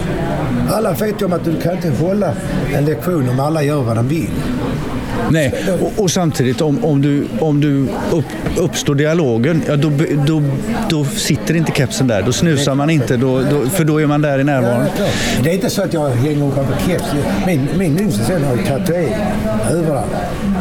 Alla 0.72 0.92
vet 0.92 1.22
ju 1.22 1.26
om 1.26 1.34
att 1.34 1.46
du 1.46 1.62
kan 1.62 1.76
inte 1.76 1.90
hålla 1.90 2.34
en 2.74 2.86
lektion 2.86 3.30
om 3.30 3.40
alla 3.40 3.64
gör 3.64 3.82
vad 3.82 3.96
de 3.96 4.08
vill. 4.08 4.32
Nej, 5.30 5.54
och, 5.82 6.04
och 6.04 6.12
samtidigt 6.12 6.62
om, 6.62 6.86
om 6.86 7.02
du, 7.02 7.28
om 7.40 7.62
du 7.62 7.88
upp, 8.12 8.26
uppstår 8.58 8.96
dialogen, 8.96 9.62
ja, 9.68 9.76
då, 9.76 9.92
då, 10.28 10.44
då 10.90 11.06
sitter 11.06 11.56
inte 11.56 11.72
kepsen 11.72 12.08
där. 12.08 12.22
Då 12.22 12.34
snusar 12.34 12.76
man 12.76 12.90
inte, 12.90 13.18
då, 13.18 13.42
då, 13.52 13.70
för 13.70 13.84
då 13.84 14.02
är 14.02 14.08
man 14.08 14.22
där 14.22 14.40
i 14.40 14.44
närvaron. 14.44 14.86
Det 15.44 15.50
är 15.50 15.54
inte 15.54 15.70
så 15.70 15.82
att 15.82 15.94
jag 15.94 16.10
hänger 16.10 16.52
på 16.52 16.66
keps. 16.88 17.06
Min, 17.48 17.68
min 17.78 18.00
yngste 18.00 18.26
son 18.26 18.44
har 18.44 18.56
ju 18.56 18.64
tatuering 18.64 19.16
överallt. 19.72 20.12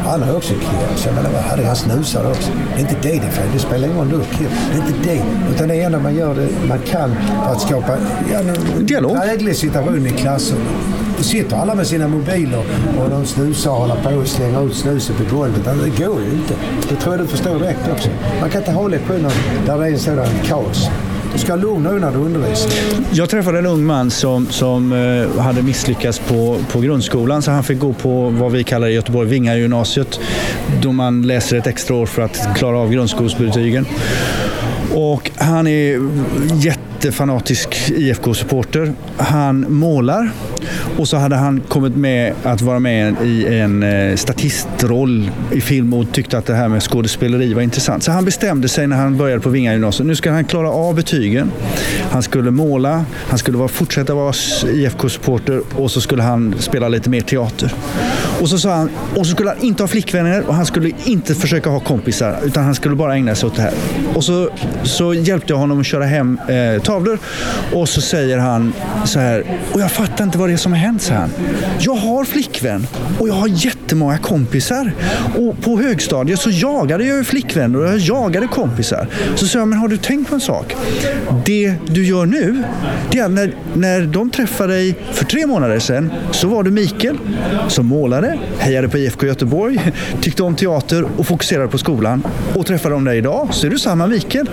Han 0.04 0.22
har 0.22 0.36
också 0.36 0.52
keps. 0.52 1.06
Jag 1.06 1.14
menar, 1.14 1.30
vad 1.30 1.42
hade 1.42 1.66
han 1.66 1.76
snusar 1.76 2.30
också? 2.30 2.50
Det 2.74 2.76
är 2.76 2.80
inte 2.80 2.96
det 3.02 3.08
det 3.08 3.16
är. 3.16 3.52
Det 3.52 3.58
spelar 3.58 3.86
ingen 3.88 3.98
roll 3.98 4.06
om 4.06 4.10
du. 4.10 4.46
Det 4.72 4.78
är 4.78 4.86
inte 4.86 5.10
det. 5.10 5.22
Utan 5.54 5.68
det 5.68 5.74
är 5.74 5.86
ändå 5.86 5.98
man 5.98 6.16
gör 6.16 6.34
det 6.34 6.48
man 6.68 6.78
kan 6.78 7.16
för 7.44 7.52
att 7.52 7.60
skapa 7.60 7.96
ja, 8.32 8.38
en 8.38 8.86
Dialog. 8.86 9.16
dräglig 9.16 9.56
situation 9.56 10.06
i 10.06 10.10
klassen. 10.10 10.58
Då 11.16 11.22
sitter 11.22 11.56
alla 11.56 11.74
med 11.74 11.86
sina 11.86 12.08
mobiler 12.08 12.64
och 13.02 13.10
de 13.10 13.26
snusar 13.26 13.70
och 13.70 13.76
håller 13.76 14.02
på 14.02 14.10
och 14.10 14.26
slänger 14.26 14.66
ut 14.66 14.74
snuset 14.74 15.16
på 15.16 15.36
golvet. 15.36 15.64
Det 15.64 16.04
går 16.04 16.20
ju 16.20 16.30
inte. 16.30 16.54
Det 16.88 16.96
tror 16.96 17.16
jag 17.16 17.24
du 17.24 17.28
förstår 17.28 17.58
direkt 17.58 17.88
också. 17.92 18.08
Man 18.40 18.50
kan 18.50 18.60
inte 18.60 18.72
ha 18.72 18.88
lektioner 18.88 19.32
där 19.66 19.78
det 19.78 19.86
är 19.86 19.92
en 19.92 19.98
sådan 19.98 20.26
kaos. 20.44 20.88
Du 21.34 21.40
ska 21.40 21.52
ha 21.52 21.56
lugn 21.56 21.86
och 21.86 22.12
du 22.12 22.18
undervisning. 22.18 23.06
Jag 23.12 23.28
träffade 23.28 23.58
en 23.58 23.66
ung 23.66 23.84
man 23.84 24.10
som, 24.10 24.46
som 24.46 24.92
eh, 24.92 25.42
hade 25.42 25.62
misslyckats 25.62 26.18
på, 26.18 26.58
på 26.72 26.80
grundskolan 26.80 27.42
så 27.42 27.50
han 27.50 27.64
fick 27.64 27.78
gå 27.78 27.92
på 27.92 28.30
vad 28.30 28.52
vi 28.52 28.64
kallar 28.64 28.86
i 28.86 28.92
Göteborg 28.92 29.28
Vinga 29.28 29.56
gymnasiet. 29.56 30.20
Då 30.82 30.92
man 30.92 31.22
läser 31.22 31.56
ett 31.56 31.66
extra 31.66 31.96
år 31.96 32.06
för 32.06 32.22
att 32.22 32.48
klara 32.56 32.78
av 32.78 32.92
grundskolsbetygen. 32.92 33.86
Och 34.94 35.30
han 35.36 35.66
är 35.66 36.10
jättefanatisk 36.54 37.90
IFK-supporter. 37.90 38.92
Han 39.16 39.66
målar 39.68 40.30
och 40.96 41.08
så 41.08 41.16
hade 41.16 41.36
han 41.36 41.60
kommit 41.60 41.96
med 41.96 42.32
att 42.42 42.62
vara 42.62 42.78
med 42.78 43.16
i 43.24 43.58
en 43.58 43.82
eh, 43.82 44.16
statistroll 44.16 45.30
i 45.52 45.60
film 45.60 45.94
och 45.94 46.12
tyckte 46.12 46.38
att 46.38 46.46
det 46.46 46.54
här 46.54 46.68
med 46.68 46.82
skådespeleri 46.82 47.54
var 47.54 47.62
intressant. 47.62 48.02
Så 48.02 48.12
han 48.12 48.24
bestämde 48.24 48.68
sig 48.68 48.86
när 48.86 48.96
han 48.96 49.16
började 49.16 49.40
på 49.40 49.48
Vinga 49.48 49.72
Gymnasium, 49.72 50.08
Nu 50.08 50.16
ska 50.16 50.30
han 50.30 50.44
klara 50.44 50.70
av 50.70 50.94
betygen. 50.94 51.50
Han 52.10 52.22
skulle 52.22 52.50
måla, 52.50 53.04
han 53.28 53.38
skulle 53.38 53.58
vara, 53.58 53.68
fortsätta 53.68 54.14
vara 54.14 54.32
IFK-supporter 54.64 55.62
och 55.74 55.90
så 55.90 56.00
skulle 56.00 56.22
han 56.22 56.54
spela 56.58 56.88
lite 56.88 57.10
mer 57.10 57.20
teater. 57.20 57.72
Och 58.40 58.48
så 58.48 58.58
sa 58.58 58.74
han, 58.74 58.90
och 59.16 59.26
så 59.26 59.32
skulle 59.32 59.48
han 59.48 59.62
inte 59.62 59.82
ha 59.82 59.88
flickvänner 59.88 60.42
och 60.46 60.54
han 60.54 60.66
skulle 60.66 60.90
inte 61.04 61.34
försöka 61.34 61.70
ha 61.70 61.80
kompisar 61.80 62.38
utan 62.44 62.64
han 62.64 62.74
skulle 62.74 62.96
bara 62.96 63.14
ägna 63.14 63.34
sig 63.34 63.46
åt 63.46 63.56
det 63.56 63.62
här. 63.62 63.72
Och 64.14 64.24
så, 64.24 64.48
så 64.82 65.14
hjälpte 65.14 65.52
jag 65.52 65.58
honom 65.58 65.80
att 65.80 65.86
köra 65.86 66.04
hem 66.04 66.40
eh, 66.48 66.82
tavlor 66.82 67.18
och 67.72 67.88
så 67.88 68.00
säger 68.00 68.38
han 68.38 68.72
så 69.04 69.18
här, 69.18 69.44
och 69.72 69.80
jag 69.80 69.90
fattar 69.90 70.24
inte 70.24 70.38
vad 70.38 70.48
det 70.48 70.52
är 70.52 70.56
som 70.56 70.72
har 70.72 70.78
hänt, 70.78 71.02
så 71.02 71.14
han. 71.14 71.30
Jag 71.80 71.94
har 71.94 72.24
flickvän 72.24 72.86
och 73.18 73.28
jag 73.28 73.34
har 73.34 73.48
jättemånga 73.48 74.18
kompisar. 74.18 74.92
Och 75.38 75.60
på 75.60 75.80
högstadiet 75.80 76.40
så 76.40 76.50
jagade 76.50 77.04
jag 77.04 77.16
ju 77.16 77.24
flickvänner 77.24 77.78
och 77.78 77.86
jag 77.86 77.98
jagade 77.98 78.46
kompisar. 78.46 79.08
Så 79.34 79.46
sa 79.46 79.58
jag, 79.58 79.68
men 79.68 79.78
har 79.78 79.88
du 79.88 79.96
tänkt 79.96 80.28
på 80.28 80.34
en 80.34 80.40
sak? 80.40 80.76
Det 81.44 81.74
du 81.86 82.06
gör 82.06 82.26
nu, 82.26 82.62
det 83.10 83.18
är 83.18 83.24
att 83.24 83.30
när, 83.30 83.54
när 83.74 84.02
de 84.02 84.30
träffade 84.30 84.72
dig 84.72 84.98
för 85.12 85.24
tre 85.24 85.46
månader 85.46 85.78
sedan 85.78 86.12
så 86.30 86.48
var 86.48 86.62
du 86.62 86.70
Mikael 86.70 87.16
som 87.68 87.86
målade, 87.86 88.23
hejade 88.58 88.88
på 88.88 88.98
IFK 88.98 89.26
Göteborg, 89.26 89.92
tyckte 90.20 90.42
om 90.42 90.54
teater 90.54 91.04
och 91.16 91.26
fokuserade 91.26 91.68
på 91.68 91.78
skolan. 91.78 92.26
Och 92.54 92.66
träffar 92.66 92.90
de 92.90 93.04
dig 93.04 93.18
idag 93.18 93.48
så 93.50 93.66
är 93.66 93.70
du 93.70 93.78
samma 93.78 94.06
Mikael. 94.06 94.50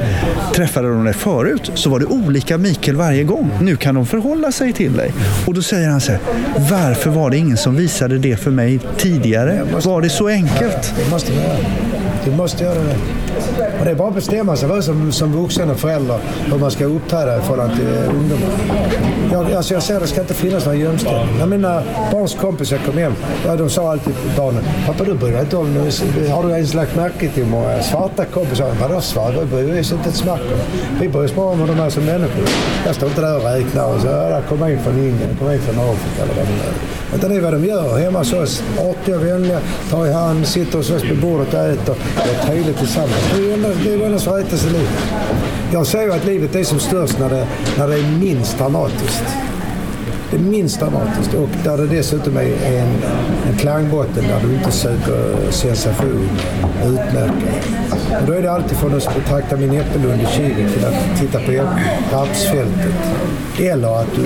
Träffade 0.56 0.90
de 0.90 1.04
dig 1.04 1.14
förut 1.14 1.72
så 1.74 1.90
var 1.90 2.00
det 2.00 2.06
olika 2.06 2.58
Mikael 2.58 2.98
varje 2.98 3.24
gång. 3.24 3.52
Nu 3.62 3.76
kan 3.76 3.96
de 3.96 4.06
förhålla 4.06 4.52
sig 4.52 4.74
till 4.74 4.94
dig. 4.94 5.14
Och 5.48 5.54
då 5.54 5.62
säger 5.62 5.90
han 5.90 6.02
så 6.02 6.12
här, 6.12 6.22
varför 6.72 7.10
var 7.10 7.30
det 7.30 7.38
ingen 7.38 7.58
som 7.58 7.76
visade 7.76 8.18
det 8.18 8.36
för 8.36 8.52
mig 8.52 8.80
tidigare? 8.98 9.62
Var 9.86 10.02
det 10.02 10.10
så 10.10 10.28
enkelt? 10.28 10.94
Det 10.98 11.12
måste 11.12 11.34
göra 11.34 11.42
göra. 11.42 11.58
Du 12.26 12.32
måste 12.32 12.64
göra 12.64 12.80
det. 12.80 12.96
Och 13.80 13.86
det 13.86 13.92
är 13.92 13.96
bara 13.96 14.08
att 14.08 14.16
bestämma 14.16 14.56
sig 14.56 14.70
för 14.70 14.82
som, 14.82 15.12
som 15.12 15.32
vuxen 15.42 15.70
och 15.70 15.78
förälder 15.78 16.20
hur 16.46 16.58
man 16.58 16.72
ska 16.72 16.86
uppträda 16.86 17.38
i 17.38 17.42
förhållande 17.42 17.76
till 17.76 17.88
ungdomar. 17.88 18.50
Jag, 19.32 19.54
alltså 19.54 19.74
jag 19.74 19.84
ser 19.84 19.96
att 19.96 20.02
det 20.02 20.08
ska 20.08 20.22
inte 20.22 20.34
finnas 20.34 20.66
några 20.66 20.78
gömställen. 20.78 21.28
När 21.40 21.46
mina 21.46 21.84
barns 22.12 22.36
kompisar 22.36 22.78
kom 22.78 22.98
hem, 22.98 23.14
ja, 23.46 23.56
de 23.56 23.70
sa 23.70 23.92
alltid 23.92 24.16
till 24.16 24.32
barnen, 24.38 24.64
pappa 24.86 25.04
du 25.04 25.14
bryr 25.14 25.32
dig 25.32 25.42
inte 25.42 25.58
om, 25.58 25.76
har 26.32 26.44
du 26.44 26.50
ens 26.50 26.74
lagt 26.74 26.96
märke 26.96 27.30
till 27.30 27.46
många 27.46 27.82
svarta 27.82 28.26
kompisar? 28.26 28.72
Vadå 28.82 29.02
svarta? 29.02 29.40
Det 29.40 29.46
bryr 29.46 29.80
oss 29.80 29.92
inte 29.92 30.10
ett 30.10 30.16
smack 30.16 30.40
om. 30.40 30.80
Vi 31.02 31.10
bryr 31.10 31.26
oss 31.26 31.36
bara 31.36 31.48
om 31.48 31.60
hur 31.60 31.68
de 31.68 31.80
är 31.80 31.90
som 31.90 32.06
människor. 32.06 32.44
Jag 32.86 32.96
står 32.96 33.10
inte 33.10 33.22
där 33.22 33.38
och 33.38 33.44
räknar 33.44 33.96
och 33.96 34.02
så, 34.02 34.08
ja, 34.08 34.14
där 34.14 34.42
kommer 34.42 34.70
en 34.70 34.84
från 34.84 34.98
Indien, 34.98 35.36
kommer 35.40 35.54
en 35.54 35.60
från 35.60 35.76
Afrika 35.76 36.24
eller 36.24 36.34
vad 36.34 36.46
det 36.46 36.52
nu 36.52 36.60
är. 36.60 37.01
Utan 37.16 37.30
det 37.30 37.36
är 37.36 37.42
vad 37.42 37.54
de 37.54 37.66
gör 37.66 37.98
hemma 37.98 38.20
hos 38.20 38.34
oss. 38.34 38.64
Artiga, 38.80 39.18
vänliga, 39.18 39.60
tar 39.90 40.06
i 40.08 40.14
hand, 40.14 40.48
sitter 40.48 40.78
hos 40.78 40.90
oss 40.92 41.04
vid 41.04 41.22
bordet 41.22 41.54
och 41.54 41.60
äter. 41.60 41.96
Det 42.16 42.32
är 42.42 42.46
trevligt 42.48 42.78
tillsammans. 42.78 43.30
Det 43.36 43.42
är 43.42 43.46
ju 43.46 43.54
enda- 43.54 43.70
det 43.84 43.94
är 43.94 44.06
enda 44.06 44.20
som 44.20 44.34
rättas 44.34 44.66
i 44.66 44.70
livet. 44.70 44.90
Jag 45.74 45.88
säger 45.88 46.06
ju 46.08 46.14
att 46.14 46.26
livet 46.26 46.56
är 46.56 46.64
som 46.64 46.80
störst 46.80 47.20
när 47.20 47.30
det, 47.30 47.48
när 47.78 47.88
det 47.88 47.96
är 47.96 48.20
minst 48.20 48.58
dramatiskt. 48.58 49.24
Det 50.32 50.38
är 50.38 50.42
minst 50.42 50.80
dramatiskt 50.80 51.34
och 51.34 51.50
där 51.64 51.78
det 51.78 51.88
dessutom 51.88 52.38
är 52.38 52.42
en, 52.66 53.04
en 53.48 53.58
klangbotten 53.58 54.24
där 54.28 54.40
du 54.48 54.54
inte 54.54 54.72
söker 54.72 55.52
sensation, 55.52 56.30
utmärkelse. 56.84 57.82
Och 58.22 58.28
då 58.28 58.34
är 58.34 58.42
det 58.42 58.52
alltid 58.52 58.78
från 58.78 58.96
att 58.96 59.16
betrakta 59.16 59.58
min 59.58 59.80
äppelund 59.80 60.22
i 60.22 60.26
Kivik 60.26 60.74
till 60.74 60.86
att 60.86 61.20
titta 61.20 61.40
på 61.40 61.52
rapsfältet. 62.12 62.94
Eller 63.60 64.02
att 64.02 64.16
du 64.16 64.26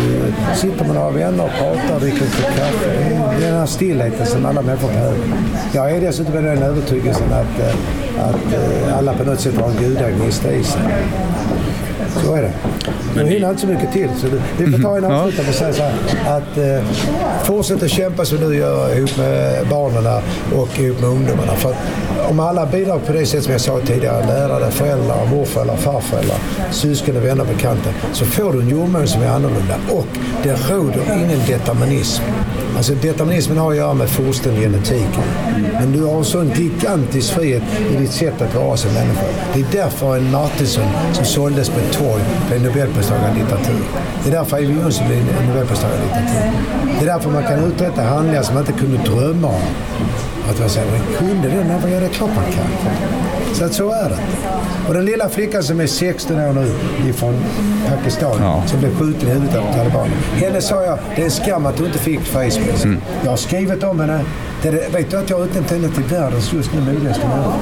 sitter 0.55 0.85
med 0.85 0.95
några 0.95 1.11
vänner 1.11 1.43
och 1.43 1.51
pratar 1.59 1.99
dricker 1.99 2.25
en 2.25 2.31
kopp 2.31 2.55
kaffe. 2.57 2.89
Det 3.39 3.45
är 3.45 3.51
den 3.51 3.59
här 3.59 3.65
stillheten 3.65 4.25
som 4.25 4.45
alla 4.45 4.61
människor 4.61 4.87
behöver. 4.87 5.19
Jag 5.73 5.91
är 5.91 6.01
dessutom 6.01 6.37
av 6.37 6.43
den 6.43 6.63
övertygelsen 6.63 7.33
att, 7.33 7.59
eh, 7.59 8.25
att 8.25 8.53
eh, 8.53 8.97
alla 8.97 9.13
på 9.13 9.23
något 9.23 9.39
sätt 9.39 9.55
har 9.57 9.69
en 9.69 9.77
gudagnista 9.77 10.51
i 10.51 10.63
sig. 10.63 10.81
Så 12.25 12.33
är 12.33 12.41
det. 12.41 12.53
Nu 13.15 13.29
hinner 13.29 13.49
inte 13.49 13.61
så 13.61 13.67
mycket 13.67 13.91
till. 13.91 14.09
Så 14.17 14.27
vi 14.57 14.71
får 14.71 14.83
ta 14.83 14.97
en 14.97 15.05
avslutande 15.05 15.49
och 15.51 15.55
säga 15.55 15.73
så 15.73 15.83
här, 15.83 15.93
att 16.37 16.57
eh, 16.57 16.89
fortsätt 17.43 17.83
att 17.83 17.89
kämpa 17.89 18.25
som 18.25 18.37
du 18.37 18.55
gör 18.55 18.97
ihop 18.97 19.17
med 19.17 19.67
barnen 19.67 20.21
och 20.55 20.79
ihop 20.79 21.01
med 21.01 21.09
ungdomarna. 21.09 21.55
För 21.55 21.69
att 21.69 21.77
om 22.29 22.39
alla 22.39 22.65
bidrar 22.65 22.99
på 22.99 23.13
det 23.13 23.25
sätt 23.25 23.43
som 23.43 23.51
jag 23.51 23.61
sa 23.61 23.79
tidigare, 23.79 24.25
lärare, 24.27 24.71
föräldrar, 24.71 25.25
morföräldrar, 25.25 25.75
farföräldrar, 25.75 26.37
syskon, 26.71 27.17
och 27.17 27.25
vänner, 27.25 27.45
bekanta, 27.45 27.89
så 28.13 28.25
får 28.25 28.53
du 28.53 28.61
en 28.61 28.69
jordmån 28.69 29.07
som 29.07 29.21
är 29.21 29.27
annorlunda. 29.27 29.75
Och 29.89 30.07
det 30.43 30.69
råder 30.69 31.01
ingen 31.17 31.39
determinism. 31.47 32.23
Alltså 32.75 32.93
determinismen 32.93 33.57
har 33.57 33.71
att 33.71 33.77
göra 33.77 33.93
med 33.93 34.09
fosten 34.09 34.55
genetiken. 34.55 35.23
Men 35.73 35.91
du 35.91 36.03
har 36.03 36.17
en 36.17 36.25
sån 36.25 36.51
gigantisk 36.55 37.33
frihet 37.33 37.63
i 37.91 37.95
ditt 37.95 38.11
sätt 38.11 38.41
att 38.41 38.55
vara 38.55 38.77
som 38.77 38.93
människa. 38.93 39.25
Det 39.53 39.59
är 39.59 39.65
därför 39.71 40.17
en 40.17 40.31
Martinsson 40.31 40.85
som 41.13 41.25
såldes 41.25 41.69
på 41.69 41.79
ett 41.79 41.91
torg 41.93 42.21
blev 42.47 42.63
Nobelpristagare 42.63 43.31
i 43.35 43.39
litteratur. 43.39 43.83
Det 44.23 44.29
är 44.29 44.33
därför 44.33 44.57
Eyvind 44.57 44.81
Jonsson 44.81 45.07
blev 45.07 45.19
Nobelpristagare 45.47 45.97
i 45.97 46.01
litteratur. 46.01 46.51
Det 46.99 47.05
är 47.05 47.13
därför 47.13 47.29
man 47.29 47.43
kan 47.43 47.63
uträtta 47.63 48.01
handlingar 48.01 48.43
som 48.43 48.55
man 48.55 48.65
inte 48.67 48.79
kunde 48.79 48.97
drömma 48.97 49.47
om. 49.47 49.61
Att 50.49 50.59
man 50.59 50.69
säger, 50.69 50.91
men 50.91 51.17
kunde 51.17 51.47
den 51.49 51.67
människan? 51.67 51.91
Ja, 51.91 51.99
det 51.99 52.09
klart 52.09 52.29
man 52.35 52.45
kan. 52.45 52.65
Så 53.53 53.65
att 53.65 53.73
så 53.73 53.91
är 53.91 54.09
det. 54.09 54.17
Och 54.87 54.93
den 54.93 55.05
lilla 55.05 55.29
flickan 55.29 55.63
som 55.63 55.79
är 55.79 55.87
16 55.87 56.39
år 56.39 56.53
nu 56.53 56.71
ifrån 57.09 57.35
Pakistan 57.89 58.37
Ja. 58.41 58.63
som 58.67 58.79
blev 58.79 58.95
skjuten 58.99 59.29
i 59.29 59.31
huvudet 59.31 59.55
av 59.55 59.73
talibaner. 59.73 60.11
Henne 60.35 60.61
sa 60.61 60.83
jag, 60.83 60.97
det 61.15 61.21
är 61.21 61.25
en 61.25 61.31
skam 61.31 61.65
att 61.65 61.77
du 61.77 61.85
inte 61.85 61.99
fick 61.99 62.19
Facebook. 62.21 62.83
Mm. 62.83 63.01
Jag 63.23 63.29
har 63.29 63.37
skrivit 63.37 63.83
om 63.83 63.99
henne. 63.99 64.19
Det 64.65 64.71
vet 64.71 65.11
du 65.11 65.17
att 65.17 65.29
jag 65.29 65.37
har 65.37 65.45
utnämnt 65.45 65.71
henne 65.71 65.89
till 65.89 66.03
världens 66.03 66.53
just 66.53 66.73
nu 66.73 66.93
modigaste 66.93 67.27
människa? 67.27 67.53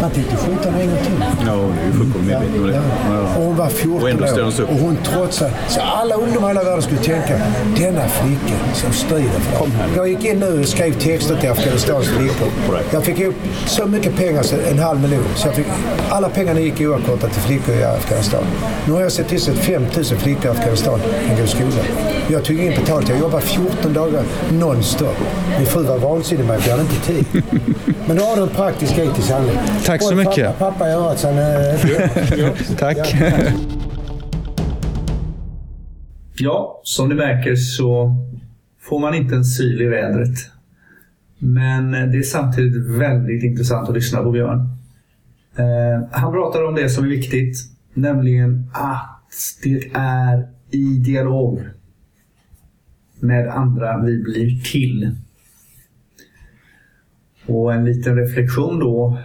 Man 0.00 0.10
tänkte 0.10 0.36
skjuta 0.36 0.70
henne 0.70 0.82
en 0.82 0.88
gång 0.88 0.98
till. 0.98 1.24
Ja, 1.46 1.52
det 1.52 1.80
är 1.82 1.86
ju 1.86 1.92
fullkomligt 1.92 2.26
medveten 2.26 2.60
om 2.60 2.66
det. 2.66 2.82
Ja. 3.08 3.36
Och 3.36 3.44
hon 3.44 3.56
var 3.56 3.68
14 3.68 4.02
Och 4.02 4.10
ändå 4.10 4.26
hon 4.26 4.44
år 4.44 4.62
och 4.70 4.78
hon 4.78 4.96
trotsade. 4.96 5.50
Så 5.68 5.80
alla 5.80 6.14
ungdomar 6.14 6.48
i 6.48 6.50
hela 6.50 6.64
världen 6.64 6.82
skulle 6.82 7.00
tänka, 7.00 7.40
denna 7.76 8.08
flicka 8.08 8.54
som 8.74 8.92
strider 8.92 9.40
för. 9.40 9.68
Jag 9.96 10.08
gick 10.08 10.24
in 10.24 10.40
nu 10.40 10.60
och 10.60 10.68
skrev 10.68 10.92
texter 10.92 11.36
till 11.36 11.50
Afghanistans 11.50 12.08
flickor. 12.08 12.48
Jag 12.92 13.04
fick 13.04 13.18
ihop 13.18 13.34
så 13.66 13.86
mycket 13.86 14.16
pengar, 14.16 14.42
så 14.42 14.56
en 14.70 14.78
halv 14.78 15.00
miljon. 15.00 15.24
Så 15.34 15.48
jag 15.48 15.54
fick, 15.54 15.66
alla 16.10 16.28
pengarna 16.28 16.60
gick 16.60 16.80
oavkortat 16.80 17.32
till 17.32 17.42
flickor 17.42 17.74
i 17.74 17.84
Afghanistan. 17.84 18.44
Nu 18.86 18.92
har 18.92 19.00
jag 19.00 19.12
sett 19.12 19.28
till 19.28 19.40
så 19.40 19.50
att 19.50 19.58
5 19.58 19.82
000 19.82 20.04
flickor 20.04 20.46
i 20.46 20.48
Afghanistan 20.48 21.00
kan 21.26 21.36
gå 21.36 21.42
i 21.42 21.46
skolan. 21.46 21.84
Jag 22.28 22.44
tog 22.44 22.58
in 22.58 22.70
betalt. 22.70 23.08
Jag 23.08 23.18
jobbade 23.18 23.42
14 23.42 23.92
dagar 23.92 24.22
nonstop. 24.52 25.16
Min 25.58 25.66
fru 25.66 25.82
var 25.82 25.98
vansinnig 26.04 26.46
med 26.46 26.56
att 26.56 26.66
jag 26.66 26.76
hade 26.76 26.82
inte 26.82 27.06
tid. 27.06 27.42
Men 28.06 28.16
då 28.16 28.22
har 28.22 28.36
du 28.36 28.42
en 28.42 28.48
praktisk 28.48 28.98
etisk 28.98 29.30
handling. 29.30 29.56
Tack 29.84 30.02
så 30.02 30.14
mycket. 30.14 30.58
Pappa, 30.58 30.70
pappa 30.70 30.88
i 30.88 30.92
örat 30.92 31.24
eh, 31.24 32.76
Tack. 32.78 33.14
Ja, 36.36 36.80
som 36.84 37.08
ni 37.08 37.14
märker 37.14 37.56
så 37.56 38.16
får 38.80 38.98
man 38.98 39.14
inte 39.14 39.34
en 39.34 39.44
syl 39.44 39.82
i 39.82 39.86
vädret. 39.86 40.38
Men 41.38 41.90
det 41.90 42.18
är 42.18 42.22
samtidigt 42.22 42.98
väldigt 42.98 43.42
intressant 43.44 43.88
att 43.88 43.94
lyssna 43.94 44.22
på 44.22 44.30
Björn. 44.30 44.58
Eh, 45.56 46.08
han 46.10 46.32
pratar 46.32 46.68
om 46.68 46.74
det 46.74 46.88
som 46.88 47.04
är 47.04 47.08
viktigt, 47.08 47.56
nämligen 47.94 48.70
att 48.72 49.20
det 49.62 49.90
är 49.94 50.48
i 50.70 50.98
dialog 50.98 51.60
med 53.20 53.48
andra 53.48 53.98
vi 53.98 54.22
blir 54.22 54.62
till. 54.62 55.16
Och 57.46 57.74
en 57.74 57.84
liten 57.84 58.16
reflektion 58.16 58.78
då 58.78 59.18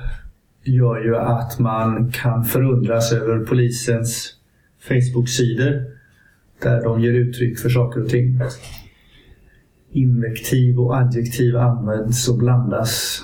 gör 0.64 1.04
ju 1.04 1.18
att 1.18 1.60
man 1.60 2.12
kan 2.12 2.44
förundras 2.44 3.12
över 3.12 3.46
polisens 3.46 4.36
Facebook-sidor 4.80 5.84
där 6.64 6.84
de 6.84 7.02
ger 7.02 7.14
uttryck 7.14 7.60
för 7.60 7.70
saker 7.70 8.04
och 8.04 8.10
ting. 8.10 8.40
Invektiv 9.92 10.80
och 10.80 10.98
adjektiv 10.98 11.58
används 11.58 12.30
och 12.30 12.38
blandas. 12.38 13.22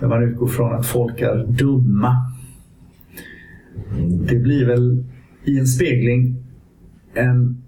Där 0.00 0.08
man 0.08 0.22
utgår 0.22 0.46
från 0.46 0.74
att 0.74 0.86
folk 0.86 1.20
är 1.20 1.46
dumma. 1.46 2.16
Det 4.28 4.36
blir 4.36 4.66
väl 4.66 5.04
i 5.44 5.58
en 5.58 5.66
spegling 5.66 6.44
en 7.14 7.62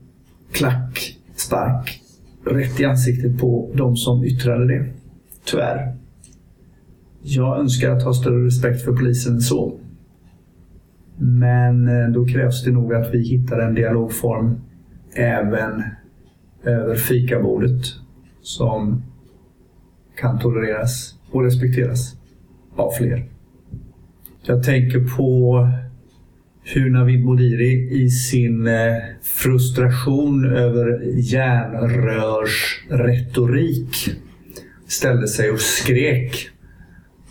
klackspark 0.53 2.01
rätt 2.45 2.81
i 2.81 2.85
ansiktet 2.85 3.39
på 3.39 3.71
de 3.75 3.97
som 3.97 4.25
yttrade 4.25 4.67
det. 4.67 4.87
Tyvärr. 5.45 6.02
Jag 7.23 7.59
önskar 7.59 7.91
att 7.91 8.03
ha 8.03 8.13
större 8.13 8.47
respekt 8.47 8.83
för 8.83 8.93
polisen 8.93 9.35
än 9.35 9.41
så. 9.41 9.79
Men 11.19 11.89
eh, 11.89 12.09
då 12.09 12.27
krävs 12.27 12.65
det 12.65 12.71
nog 12.71 12.95
att 12.95 13.15
vi 13.15 13.29
hittar 13.29 13.59
en 13.59 13.75
dialogform 13.75 14.61
även 15.15 15.83
över 16.65 16.95
fikabordet 16.95 17.85
som 18.43 19.03
kan 20.17 20.39
tolereras 20.39 21.15
och 21.31 21.45
respekteras 21.45 22.17
av 22.77 22.91
fler. 22.91 23.25
Jag 24.43 24.63
tänker 24.63 25.17
på 25.17 25.69
hur 26.65 26.91
Navid 26.91 27.25
Modiri 27.25 28.03
i 28.05 28.11
sin 28.11 28.67
eh, 28.67 28.97
frustration 29.23 30.45
över 30.45 31.03
järnrörsretorik 31.17 34.11
ställde 34.87 35.29
sig 35.29 35.51
och 35.51 35.61
skrek. 35.61 36.52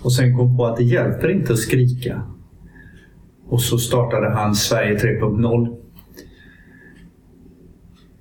Och 0.04 0.14
sen 0.14 0.38
kom 0.38 0.58
på 0.58 0.66
att 0.66 0.78
det 0.78 0.84
hjälper 0.84 1.30
inte 1.30 1.54
att 1.54 1.60
skrika. 1.60 2.22
Och 3.48 3.62
så 3.62 3.78
startade 3.78 4.30
han 4.30 4.56
Sverige 4.56 4.98
3.0. 4.98 5.78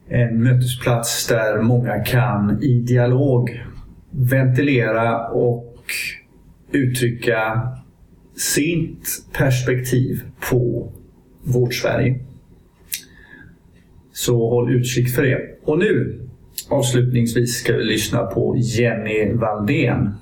En 0.08 0.42
mötesplats 0.42 1.26
där 1.26 1.62
många 1.62 2.04
kan 2.04 2.62
i 2.62 2.80
dialog 2.80 3.64
ventilera 4.10 5.28
och 5.28 5.76
uttrycka 6.72 7.68
sitt 8.36 9.08
perspektiv 9.32 10.22
på 10.50 10.92
vårt 11.44 11.74
Sverige. 11.74 12.20
Så 14.12 14.48
håll 14.48 14.74
utkik 14.74 15.14
för 15.14 15.22
det. 15.22 15.58
Och 15.64 15.78
nu 15.78 16.20
avslutningsvis 16.70 17.54
ska 17.54 17.76
vi 17.76 17.84
lyssna 17.84 18.22
på 18.22 18.56
Jenny 18.56 19.32
Valdén. 19.32 20.14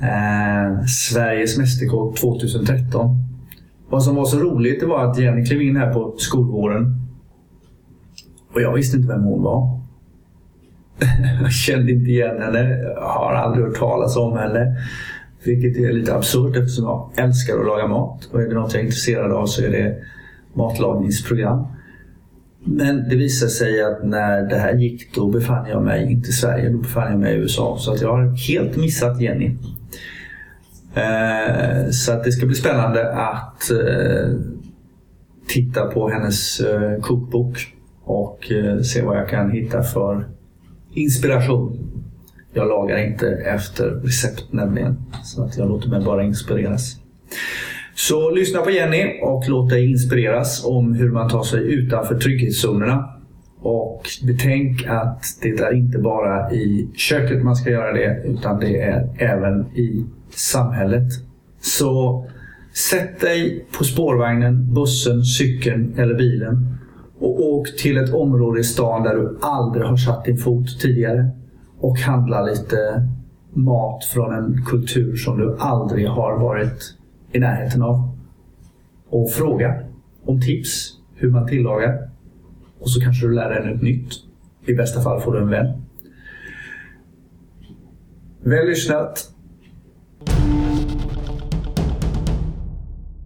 Eh, 0.00 0.84
Sveriges 0.86 1.58
Mästerkock 1.58 2.18
2013. 2.18 3.16
Vad 3.88 4.02
som 4.02 4.14
var 4.14 4.24
så 4.24 4.38
roligt 4.38 4.80
det 4.80 4.86
var 4.86 5.10
att 5.10 5.18
Jenny 5.18 5.46
klev 5.46 5.62
in 5.62 5.76
här 5.76 5.92
på 5.92 6.14
skolvåren. 6.18 6.94
Och 8.54 8.62
jag 8.62 8.74
visste 8.74 8.96
inte 8.96 9.08
vem 9.08 9.22
hon 9.22 9.42
var. 9.42 9.80
jag 11.42 11.52
kände 11.52 11.92
inte 11.92 12.10
igen 12.10 12.42
henne. 12.42 12.78
Jag 12.78 13.08
har 13.08 13.34
aldrig 13.34 13.66
hört 13.66 13.76
talas 13.76 14.16
om 14.16 14.38
henne. 14.38 14.76
Vilket 15.44 15.76
är 15.76 15.92
lite 15.92 16.14
absurt 16.14 16.56
eftersom 16.56 16.84
jag 16.84 17.24
älskar 17.24 17.58
att 17.58 17.66
laga 17.66 17.86
mat. 17.86 18.28
Och 18.32 18.42
är 18.42 18.48
det 18.48 18.54
något 18.54 18.72
jag 18.72 18.80
är 18.80 18.84
intresserad 18.84 19.32
av 19.32 19.46
så 19.46 19.62
är 19.62 19.70
det 19.70 19.96
matlagningsprogram. 20.54 21.66
Men 22.64 23.08
det 23.08 23.16
visade 23.16 23.50
sig 23.50 23.82
att 23.82 24.04
när 24.04 24.42
det 24.42 24.56
här 24.56 24.74
gick 24.74 25.14
då 25.14 25.30
befann 25.30 25.68
jag 25.68 25.82
mig 25.82 26.12
inte 26.12 26.28
i 26.28 26.32
Sverige, 26.32 26.68
då 26.68 26.78
befann 26.78 27.10
jag 27.10 27.20
mig 27.20 27.34
i 27.34 27.38
USA. 27.38 27.76
Så 27.78 27.92
att 27.92 28.00
jag 28.00 28.12
har 28.12 28.48
helt 28.48 28.76
missat 28.76 29.20
Jenny. 29.20 29.56
Eh, 30.94 31.90
så 31.90 32.12
att 32.12 32.24
det 32.24 32.32
ska 32.32 32.46
bli 32.46 32.54
spännande 32.54 33.12
att 33.12 33.70
eh, 33.70 34.34
titta 35.48 35.86
på 35.86 36.08
hennes 36.08 36.60
eh, 36.60 37.00
kokbok 37.00 37.74
och 38.04 38.52
se 38.84 39.02
vad 39.02 39.16
jag 39.16 39.28
kan 39.28 39.50
hitta 39.50 39.82
för 39.82 40.28
inspiration. 40.94 41.78
Jag 42.52 42.68
lagar 42.68 42.98
inte 42.98 43.28
efter 43.28 43.90
recept 43.90 44.44
nämligen, 44.50 44.96
så 45.24 45.44
att 45.44 45.58
jag 45.58 45.68
låter 45.68 45.88
mig 45.88 46.04
bara 46.04 46.24
inspireras. 46.24 46.96
Så 47.94 48.30
lyssna 48.30 48.60
på 48.60 48.70
Jenny 48.70 49.20
och 49.22 49.48
låt 49.48 49.70
dig 49.70 49.90
inspireras 49.90 50.64
om 50.64 50.94
hur 50.94 51.10
man 51.10 51.28
tar 51.28 51.42
sig 51.42 51.74
utanför 51.74 52.18
trygghetszonerna. 52.18 53.14
Och 53.60 54.02
betänk 54.26 54.86
att 54.86 55.24
det 55.42 55.48
är 55.48 55.74
inte 55.74 55.98
bara 55.98 56.52
i 56.52 56.88
köket 56.94 57.42
man 57.42 57.56
ska 57.56 57.70
göra 57.70 57.92
det, 57.92 58.22
utan 58.24 58.60
det 58.60 58.82
är 58.82 59.08
även 59.18 59.66
i 59.76 60.04
samhället. 60.30 61.12
Så 61.60 62.24
sätt 62.90 63.20
dig 63.20 63.66
på 63.78 63.84
spårvagnen, 63.84 64.74
bussen, 64.74 65.24
cykeln 65.24 65.94
eller 65.98 66.14
bilen 66.14 66.78
och 67.18 67.40
åk 67.40 67.76
till 67.76 67.96
ett 67.96 68.14
område 68.14 68.60
i 68.60 68.64
stan 68.64 69.02
där 69.02 69.14
du 69.14 69.38
aldrig 69.40 69.84
har 69.84 69.96
satt 69.96 70.24
din 70.24 70.38
fot 70.38 70.80
tidigare 70.80 71.30
och 71.78 71.98
handla 71.98 72.42
lite 72.42 73.08
mat 73.52 74.04
från 74.04 74.34
en 74.34 74.64
kultur 74.66 75.16
som 75.16 75.38
du 75.38 75.56
aldrig 75.58 76.08
har 76.08 76.38
varit 76.38 76.94
i 77.32 77.38
närheten 77.38 77.82
av. 77.82 78.18
Och 79.08 79.30
fråga 79.30 79.82
om 80.24 80.40
tips 80.40 80.98
hur 81.14 81.30
man 81.30 81.46
tillagar. 81.46 82.10
Och 82.78 82.90
så 82.90 83.00
kanske 83.00 83.26
du 83.26 83.34
lär 83.34 83.50
dig 83.50 83.72
något 83.72 83.82
nytt. 83.82 84.12
I 84.66 84.74
bästa 84.74 85.02
fall 85.02 85.20
får 85.20 85.32
du 85.32 85.38
en 85.38 85.50
vän. 85.50 85.82
Väl 88.42 88.66
lyssnat. 88.66 89.30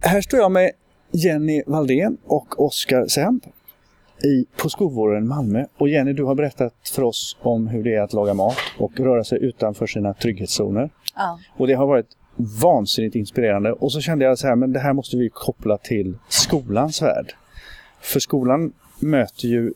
Här 0.05 0.21
står 0.21 0.39
jag 0.39 0.51
med 0.51 0.71
Jenny 1.11 1.63
Valdén 1.65 2.17
och 2.25 2.65
Oskar 2.65 3.07
Semp 3.07 3.43
i, 4.23 4.45
på 4.57 4.69
skolvården 4.69 5.23
i 5.23 5.27
Malmö. 5.27 5.65
Och 5.77 5.89
Jenny, 5.89 6.13
du 6.13 6.23
har 6.23 6.35
berättat 6.35 6.73
för 6.95 7.03
oss 7.03 7.37
om 7.41 7.67
hur 7.67 7.83
det 7.83 7.95
är 7.95 8.01
att 8.01 8.13
laga 8.13 8.33
mat 8.33 8.57
och 8.77 8.99
röra 8.99 9.23
sig 9.23 9.43
utanför 9.43 9.87
sina 9.87 10.13
trygghetszoner. 10.13 10.89
Ja. 11.15 11.39
Och 11.57 11.67
det 11.67 11.73
har 11.73 11.87
varit 11.87 12.07
vansinnigt 12.61 13.15
inspirerande. 13.15 13.71
Och 13.71 13.91
så 13.91 14.01
kände 14.01 14.25
jag 14.25 14.39
så 14.39 14.47
här, 14.47 14.55
men 14.55 14.73
det 14.73 14.79
här 14.79 14.93
måste 14.93 15.17
vi 15.17 15.29
koppla 15.29 15.77
till 15.77 16.17
skolans 16.29 17.01
värld. 17.01 17.33
För 18.01 18.19
skolan 18.19 18.73
möter 18.99 19.47
ju 19.47 19.73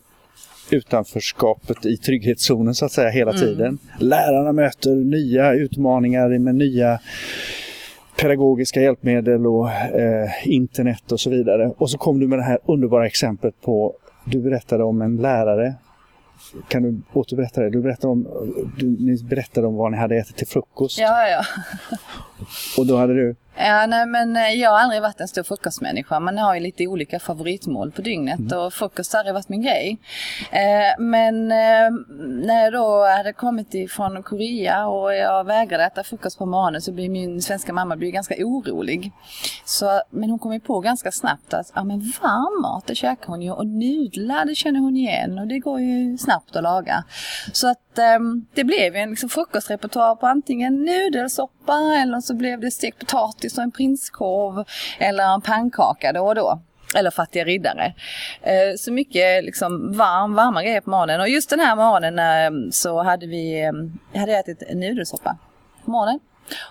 utanförskapet 0.70 1.86
i 1.86 1.96
trygghetszonen 1.96 2.74
så 2.74 2.84
att 2.84 2.92
säga 2.92 3.10
hela 3.10 3.32
tiden. 3.32 3.78
Lärarna 3.98 4.52
möter 4.52 4.94
nya 4.94 5.52
utmaningar 5.52 6.38
med 6.38 6.54
nya 6.54 7.00
pedagogiska 8.20 8.80
hjälpmedel 8.80 9.46
och 9.46 9.70
eh, 9.70 10.30
internet 10.44 11.12
och 11.12 11.20
så 11.20 11.30
vidare. 11.30 11.72
Och 11.78 11.90
så 11.90 11.98
kom 11.98 12.20
du 12.20 12.26
med 12.26 12.38
det 12.38 12.42
här 12.42 12.58
underbara 12.66 13.06
exemplet 13.06 13.54
på, 13.60 13.94
du 14.24 14.40
berättade 14.40 14.84
om 14.84 15.02
en 15.02 15.16
lärare. 15.16 15.74
Kan 16.68 16.82
du 16.82 17.00
återberätta 17.12 17.60
det? 17.60 17.70
Du 17.70 17.80
berättade 17.80 18.12
om, 18.12 18.26
du, 18.78 18.86
ni 18.86 19.22
berättade 19.22 19.66
om 19.66 19.74
vad 19.74 19.90
ni 19.90 19.98
hade 19.98 20.16
ätit 20.16 20.36
till 20.36 20.46
frukost. 20.46 20.98
Ja, 20.98 21.28
ja. 21.28 21.44
Och 22.78 22.86
då 22.86 22.96
hade 22.96 23.14
du 23.14 23.36
Ja, 23.60 23.86
nej, 23.86 24.06
men 24.06 24.36
eh, 24.36 24.48
jag 24.50 24.70
har 24.70 24.78
aldrig 24.78 25.02
varit 25.02 25.20
en 25.20 25.28
stor 25.28 25.42
frukostmänniska. 25.42 26.20
Man 26.20 26.38
har 26.38 26.54
ju 26.54 26.60
lite 26.60 26.86
olika 26.86 27.20
favoritmål 27.20 27.92
på 27.92 28.02
dygnet 28.02 28.38
Mm. 28.38 28.58
och 28.58 28.72
frukost 28.72 29.12
har 29.12 29.18
aldrig 29.20 29.34
varit 29.34 29.48
min 29.48 29.62
grej. 29.62 29.98
Eh, 30.50 30.98
men 30.98 31.52
eh, 31.52 31.90
när 32.46 32.64
jag 32.64 32.72
då 32.72 33.04
hade 33.16 33.32
kommit 33.32 33.74
ifrån 33.74 34.22
Korea 34.22 34.86
och 34.86 35.14
jag 35.14 35.44
vägrade 35.44 35.84
äta 35.84 36.04
frukost 36.04 36.38
på 36.38 36.46
morgonen 36.46 36.80
så 36.82 36.92
blir 36.92 37.08
min 37.08 37.42
svenska 37.42 37.72
mamma 37.72 37.96
blir 37.96 38.10
ganska 38.10 38.34
orolig. 38.38 39.12
Så, 39.64 40.02
men 40.10 40.30
hon 40.30 40.38
kom 40.38 40.52
ju 40.52 40.60
på 40.60 40.80
ganska 40.80 41.12
snabbt 41.12 41.54
att 41.54 41.72
ja, 41.74 41.84
men 41.84 42.00
varm 42.22 42.62
mat 42.62 42.86
det 42.86 42.94
käkar 42.94 43.26
hon 43.26 43.42
ju 43.42 43.50
och 43.50 43.66
nudlar 43.66 44.44
det 44.44 44.54
känner 44.54 44.80
hon 44.80 44.96
igen 44.96 45.38
och 45.38 45.46
det 45.46 45.58
går 45.58 45.80
ju 45.80 46.18
snabbt 46.18 46.56
att 46.56 46.62
laga. 46.62 47.04
Så 47.52 47.70
att 47.70 47.78
eh, 47.98 48.18
det 48.54 48.64
blev 48.64 48.96
en 48.96 49.10
liksom, 49.10 49.28
frukostrepertoar 49.28 50.14
på 50.14 50.26
antingen 50.26 50.84
nudelsoppa 50.84 51.78
eller 52.02 52.20
så 52.20 52.34
blev 52.34 52.60
det 52.60 52.70
stekt 52.70 52.98
potatis 52.98 53.58
och 53.58 53.64
en 53.64 53.70
prinskorv 53.70 54.64
eller 54.98 55.24
en 55.34 55.40
pannkaka 55.40 56.12
då 56.12 56.26
och 56.26 56.34
då. 56.34 56.60
Eller 56.96 57.10
fattiga 57.10 57.44
riddare. 57.44 57.94
Eh, 58.42 58.76
Så 58.76 58.92
mycket 58.92 59.44
liksom 59.44 59.92
varm, 59.92 60.34
varma 60.34 60.62
grejer 60.62 60.80
på 60.80 60.90
morgonen. 60.90 61.20
Och 61.20 61.28
just 61.28 61.50
den 61.50 61.60
här 61.60 61.76
morgonen 61.76 62.18
eh, 62.18 62.70
så 62.70 63.02
hade 63.02 63.26
vi 63.26 63.60
eh, 63.64 63.72
jag 64.12 64.20
hade 64.20 64.32
ätit 64.32 64.62
nudelsoppa 64.74 65.38
på 65.84 65.90
morgonen. 65.90 66.20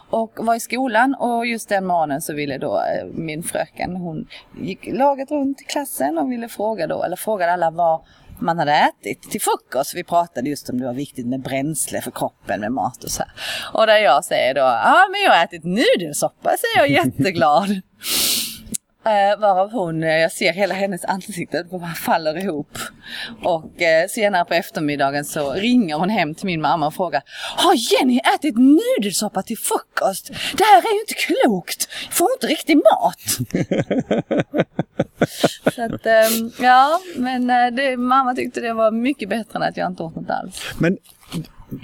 Och 0.09 0.31
var 0.35 0.55
i 0.55 0.59
skolan 0.59 1.15
och 1.19 1.45
just 1.45 1.69
den 1.69 1.85
morgonen 1.85 2.21
så 2.21 2.33
ville 2.33 2.57
då 2.57 2.77
eh, 2.77 3.05
min 3.13 3.43
fröken, 3.43 3.95
hon 3.95 4.27
gick 4.61 4.87
laget 4.93 5.31
runt 5.31 5.61
i 5.61 5.63
klassen 5.63 6.17
och 6.17 6.31
ville 6.31 6.47
fråga 6.49 6.87
då, 6.87 7.03
eller 7.03 7.15
frågade 7.15 7.53
alla 7.53 7.71
vad 7.71 8.01
man 8.39 8.59
hade 8.59 8.71
ätit 8.71 9.21
till 9.31 9.41
frukost. 9.41 9.95
Vi 9.95 10.03
pratade 10.03 10.49
just 10.49 10.69
om 10.69 10.79
det 10.79 10.85
var 10.85 10.93
viktigt 10.93 11.27
med 11.27 11.41
bränsle 11.41 12.01
för 12.01 12.11
kroppen 12.11 12.59
med 12.59 12.71
mat 12.71 13.03
och 13.03 13.11
så 13.11 13.23
här. 13.23 13.31
Och 13.73 13.87
där 13.87 13.97
jag 13.97 14.25
säger 14.25 14.53
då, 14.53 14.61
ja 14.61 15.07
men 15.11 15.21
jag 15.21 15.31
har 15.31 15.43
ätit 15.43 15.63
nudelsoppa, 15.63 16.49
säger 16.57 16.77
jag 16.77 17.05
jätteglad. 17.05 17.69
Eh, 19.07 19.39
varav 19.39 19.71
hon, 19.71 20.03
eh, 20.03 20.17
jag 20.17 20.31
ser 20.31 20.53
hela 20.53 20.73
hennes 20.73 21.05
ansikte 21.05 21.63
bara 21.71 21.93
faller 21.93 22.37
ihop. 22.37 22.77
Och 23.43 23.81
eh, 23.81 24.07
senare 24.07 24.45
på 24.45 24.53
eftermiddagen 24.53 25.25
så 25.25 25.53
ringer 25.53 25.95
hon 25.95 26.09
hem 26.09 26.35
till 26.35 26.45
min 26.45 26.61
mamma 26.61 26.87
och 26.87 26.93
frågar 26.93 27.23
Har 27.57 27.73
Jenny 27.75 28.19
ätit 28.35 28.55
nudelsoppa 28.57 29.43
till 29.43 29.57
frukost? 29.57 30.27
Det 30.57 30.63
här 30.63 30.77
är 30.77 30.93
ju 30.93 30.99
inte 30.99 31.13
klokt! 31.13 31.89
Får 32.11 32.25
hon 32.25 32.31
inte 32.33 32.47
riktig 32.47 32.75
mat! 32.75 33.19
så 35.75 35.81
att, 35.81 36.05
ehm, 36.05 36.51
ja, 36.59 36.99
men 37.15 37.49
eh, 37.49 37.67
det, 37.71 37.97
mamma 37.97 38.35
tyckte 38.35 38.61
det 38.61 38.73
var 38.73 38.91
mycket 38.91 39.29
bättre 39.29 39.55
än 39.55 39.63
att 39.63 39.77
jag 39.77 39.87
inte 39.87 40.03
åt 40.03 40.15
något 40.15 40.29
alls. 40.29 40.61
Men 40.79 40.97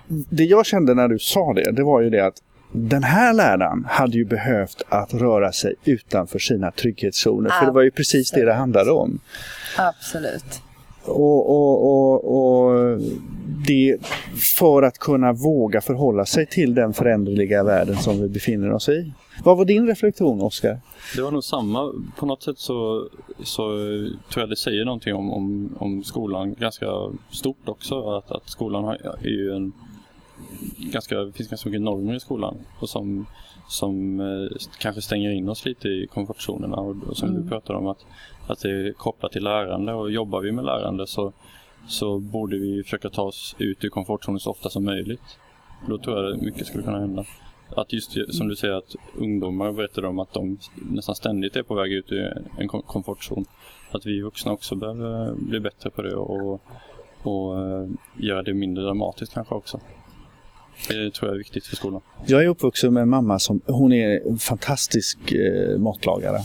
det 0.08 0.44
jag 0.44 0.66
kände 0.66 0.94
när 0.94 1.08
du 1.08 1.20
sa 1.20 1.54
det, 1.54 1.72
det 1.72 1.84
var 1.84 2.02
ju 2.02 2.10
det 2.10 2.26
att 2.26 2.42
den 2.72 3.04
här 3.04 3.34
läraren 3.34 3.86
hade 3.90 4.18
ju 4.18 4.26
behövt 4.26 4.82
att 4.90 5.14
röra 5.14 5.52
sig 5.52 5.76
utanför 5.86 6.40
sina 6.40 6.72
trygghetszoner. 6.72 7.50
För 7.50 7.66
det 7.66 7.72
var 7.72 7.82
ju 7.82 7.92
precis 7.92 8.32
det 8.32 8.46
det 8.46 8.54
handlade 8.54 8.92
om. 8.92 9.20
Absolut. 9.78 10.62
Och, 11.06 11.50
och, 11.50 11.84
och, 11.84 12.70
och 12.70 13.00
det 13.68 13.98
för 14.56 14.84
att 14.84 14.98
kunna 14.98 15.34
våga 15.34 15.82
förhålla 15.82 16.26
sig 16.26 16.46
till 16.46 16.76
den 16.76 16.94
föränderliga 16.94 17.64
världen 17.64 17.96
som 17.96 18.22
vi 18.22 18.30
befinner 18.30 18.72
oss 18.72 18.90
i. 18.90 19.14
Vad 19.44 19.58
var 19.58 19.66
din 19.66 19.88
reflektion, 19.88 20.42
Oskar? 20.42 20.80
Det 21.16 21.22
var 21.22 21.32
nog 21.32 21.44
samma. 21.44 21.94
På 22.18 22.26
något 22.26 22.44
sätt 22.44 22.60
så, 22.60 23.10
så 23.44 23.64
tror 24.30 24.42
jag 24.42 24.50
det 24.50 24.56
säger 24.56 24.86
någonting 24.86 25.16
om, 25.16 25.32
om, 25.32 25.76
om 25.80 26.04
skolan 26.04 26.54
ganska 26.54 26.86
stort 27.32 27.70
också. 27.70 28.10
Att, 28.10 28.32
att 28.32 28.50
skolan 28.50 28.84
har, 28.84 28.94
är 29.22 29.28
ju 29.28 29.56
en 29.56 29.74
ganska, 30.78 31.20
det 31.20 31.32
finns 31.32 31.50
ganska 31.50 31.70
mycket 31.70 31.82
normer 31.82 32.16
i 32.16 32.20
skolan 32.20 32.58
och 32.80 32.90
som, 32.90 33.26
som 33.68 34.20
eh, 34.20 34.58
kanske 34.80 35.02
stänger 35.02 35.30
in 35.32 35.50
oss 35.50 35.66
lite 35.66 35.88
i 35.88 36.08
komfortzonerna 36.14 36.76
och, 36.76 36.96
och 37.08 37.18
som 37.18 37.34
du 37.34 37.50
pratar 37.50 37.74
om 37.74 37.88
att, 37.88 38.06
att 38.48 38.60
det 38.60 38.70
är 38.70 38.94
kopplat 38.94 39.32
till 39.32 39.44
lärande 39.44 39.94
och 39.94 40.12
jobbar 40.12 40.42
vi 40.42 40.52
med 40.52 40.66
lärande 40.66 41.08
så, 41.08 41.34
så 41.88 42.20
borde 42.20 42.58
vi 42.58 42.84
försöka 42.84 43.10
ta 43.10 43.22
oss 43.22 43.56
ut 43.58 43.84
ur 43.84 43.90
komfortzonen 43.90 44.40
så 44.40 44.50
ofta 44.50 44.70
som 44.70 44.86
möjligt. 44.86 45.40
Då 45.88 45.98
tror 45.98 46.24
jag 46.24 46.42
mycket 46.42 46.68
skulle 46.68 46.84
kunna 46.84 47.00
hända. 47.00 47.26
Att 47.70 47.94
just 47.94 48.12
som 48.38 48.48
du 48.48 48.56
säger 48.56 48.74
att 48.74 48.96
ungdomar 49.18 49.72
berättar 49.72 50.06
om 50.06 50.20
att 50.20 50.34
de 50.34 50.58
nästan 50.76 51.16
ständigt 51.16 51.56
är 51.56 51.64
på 51.64 51.76
väg 51.76 51.94
ut 51.94 52.12
ur 52.12 52.48
en 52.58 52.68
komfortzon. 52.68 53.46
Att 53.92 54.06
vi 54.06 54.22
vuxna 54.22 54.52
också 54.52 54.76
behöver 54.76 55.34
bli 55.36 55.60
bättre 55.60 55.90
på 55.90 56.02
det 56.02 56.16
och, 56.16 56.62
och 57.24 57.60
eh, 57.60 57.90
göra 58.18 58.44
det 58.44 58.54
mindre 58.54 58.84
dramatiskt 58.84 59.34
kanske 59.34 59.56
också. 59.56 59.80
Det 60.88 61.12
tror 61.12 61.30
jag 61.30 61.34
är 61.34 61.38
viktigt 61.38 61.66
för 61.66 61.76
skolan. 61.76 62.02
Jag 62.26 62.44
är 62.44 62.48
uppvuxen 62.48 62.94
med 62.94 63.04
en 63.04 63.10
mamma 63.10 63.40
som 63.40 63.62
hon 63.66 63.94
är 63.94 64.28
en 64.28 64.38
fantastisk 64.38 65.32
eh, 65.32 65.78
matlagare. 65.78 66.40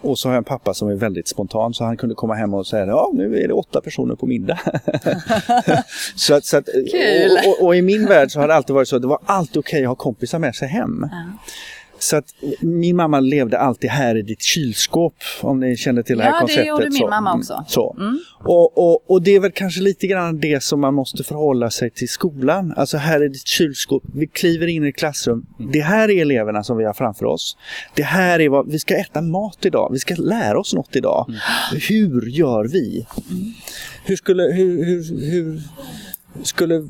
Och 0.00 0.18
så 0.18 0.28
har 0.28 0.34
jag 0.34 0.38
en 0.38 0.44
pappa 0.44 0.74
som 0.74 0.88
är 0.88 0.94
väldigt 0.94 1.28
spontan 1.28 1.74
så 1.74 1.84
han 1.84 1.96
kunde 1.96 2.14
komma 2.14 2.34
hem 2.34 2.54
och 2.54 2.66
säga 2.66 2.86
ja 2.86 3.10
nu 3.14 3.38
är 3.38 3.48
det 3.48 3.54
åtta 3.54 3.80
personer 3.80 4.14
på 4.14 4.26
middag. 4.26 4.58
så 6.16 6.34
att, 6.34 6.44
så 6.44 6.56
att, 6.56 6.68
och, 6.68 7.48
och, 7.48 7.66
och 7.66 7.76
i 7.76 7.82
min 7.82 8.06
värld 8.06 8.30
så 8.30 8.40
har 8.40 8.48
det 8.48 8.54
alltid 8.54 8.74
varit 8.74 8.88
så 8.88 8.96
att 8.96 9.02
det 9.02 9.08
var 9.08 9.18
alltid 9.24 9.56
okej 9.56 9.82
att 9.82 9.88
ha 9.88 9.94
kompisar 9.94 10.38
med 10.38 10.54
sig 10.54 10.68
hem. 10.68 11.06
Så 12.02 12.16
att 12.16 12.24
min 12.60 12.96
mamma 12.96 13.20
levde 13.20 13.58
alltid 13.58 13.90
här 13.90 14.16
i 14.16 14.22
ditt 14.22 14.42
kylskåp 14.42 15.14
om 15.40 15.60
ni 15.60 15.76
känner 15.76 16.02
till 16.02 16.18
det 16.18 16.24
här 16.24 16.30
Ja, 16.30 16.34
det 16.34 16.40
konceptet. 16.40 16.66
gjorde 16.68 16.84
min 16.84 16.92
så. 16.92 17.08
mamma 17.08 17.30
Mm, 17.30 17.40
också. 17.40 17.64
Så. 17.68 17.96
Och, 18.44 18.78
och, 18.78 19.10
och 19.10 19.22
det 19.22 19.30
är 19.30 19.40
väl 19.40 19.50
kanske 19.52 19.80
lite 19.80 20.06
grann 20.06 20.40
det 20.40 20.62
som 20.62 20.80
man 20.80 20.94
måste 20.94 21.24
förhålla 21.24 21.70
sig 21.70 21.90
till 21.90 22.08
skolan. 22.08 22.74
Alltså 22.76 22.96
här 22.96 23.20
är 23.20 23.28
ditt 23.28 23.46
kylskåp, 23.46 24.02
vi 24.14 24.26
kliver 24.26 24.66
in 24.66 24.84
i 24.84 24.88
ett 24.88 24.96
klassrum. 24.96 25.46
Det 25.72 25.80
här 25.80 26.10
är 26.10 26.22
eleverna 26.22 26.62
som 26.64 26.76
vi 26.76 26.84
har 26.84 26.92
framför 26.92 27.24
oss. 27.26 27.56
Det 27.94 28.02
här 28.02 28.40
är 28.40 28.48
vad, 28.48 28.70
vi 28.70 28.78
ska 28.78 28.96
äta 28.96 29.20
mat 29.22 29.58
idag, 29.66 29.88
vi 29.92 29.98
ska 29.98 30.14
lära 30.14 30.60
oss 30.60 30.74
något 30.74 30.96
idag. 30.96 31.26
Hur 31.88 32.26
gör 32.26 32.64
vi? 32.64 33.06
Hur 34.04 34.16
skulle, 34.16 34.42
hur, 34.42 34.84
hur, 34.84 35.30
hur 35.30 35.60
skulle 36.42 36.88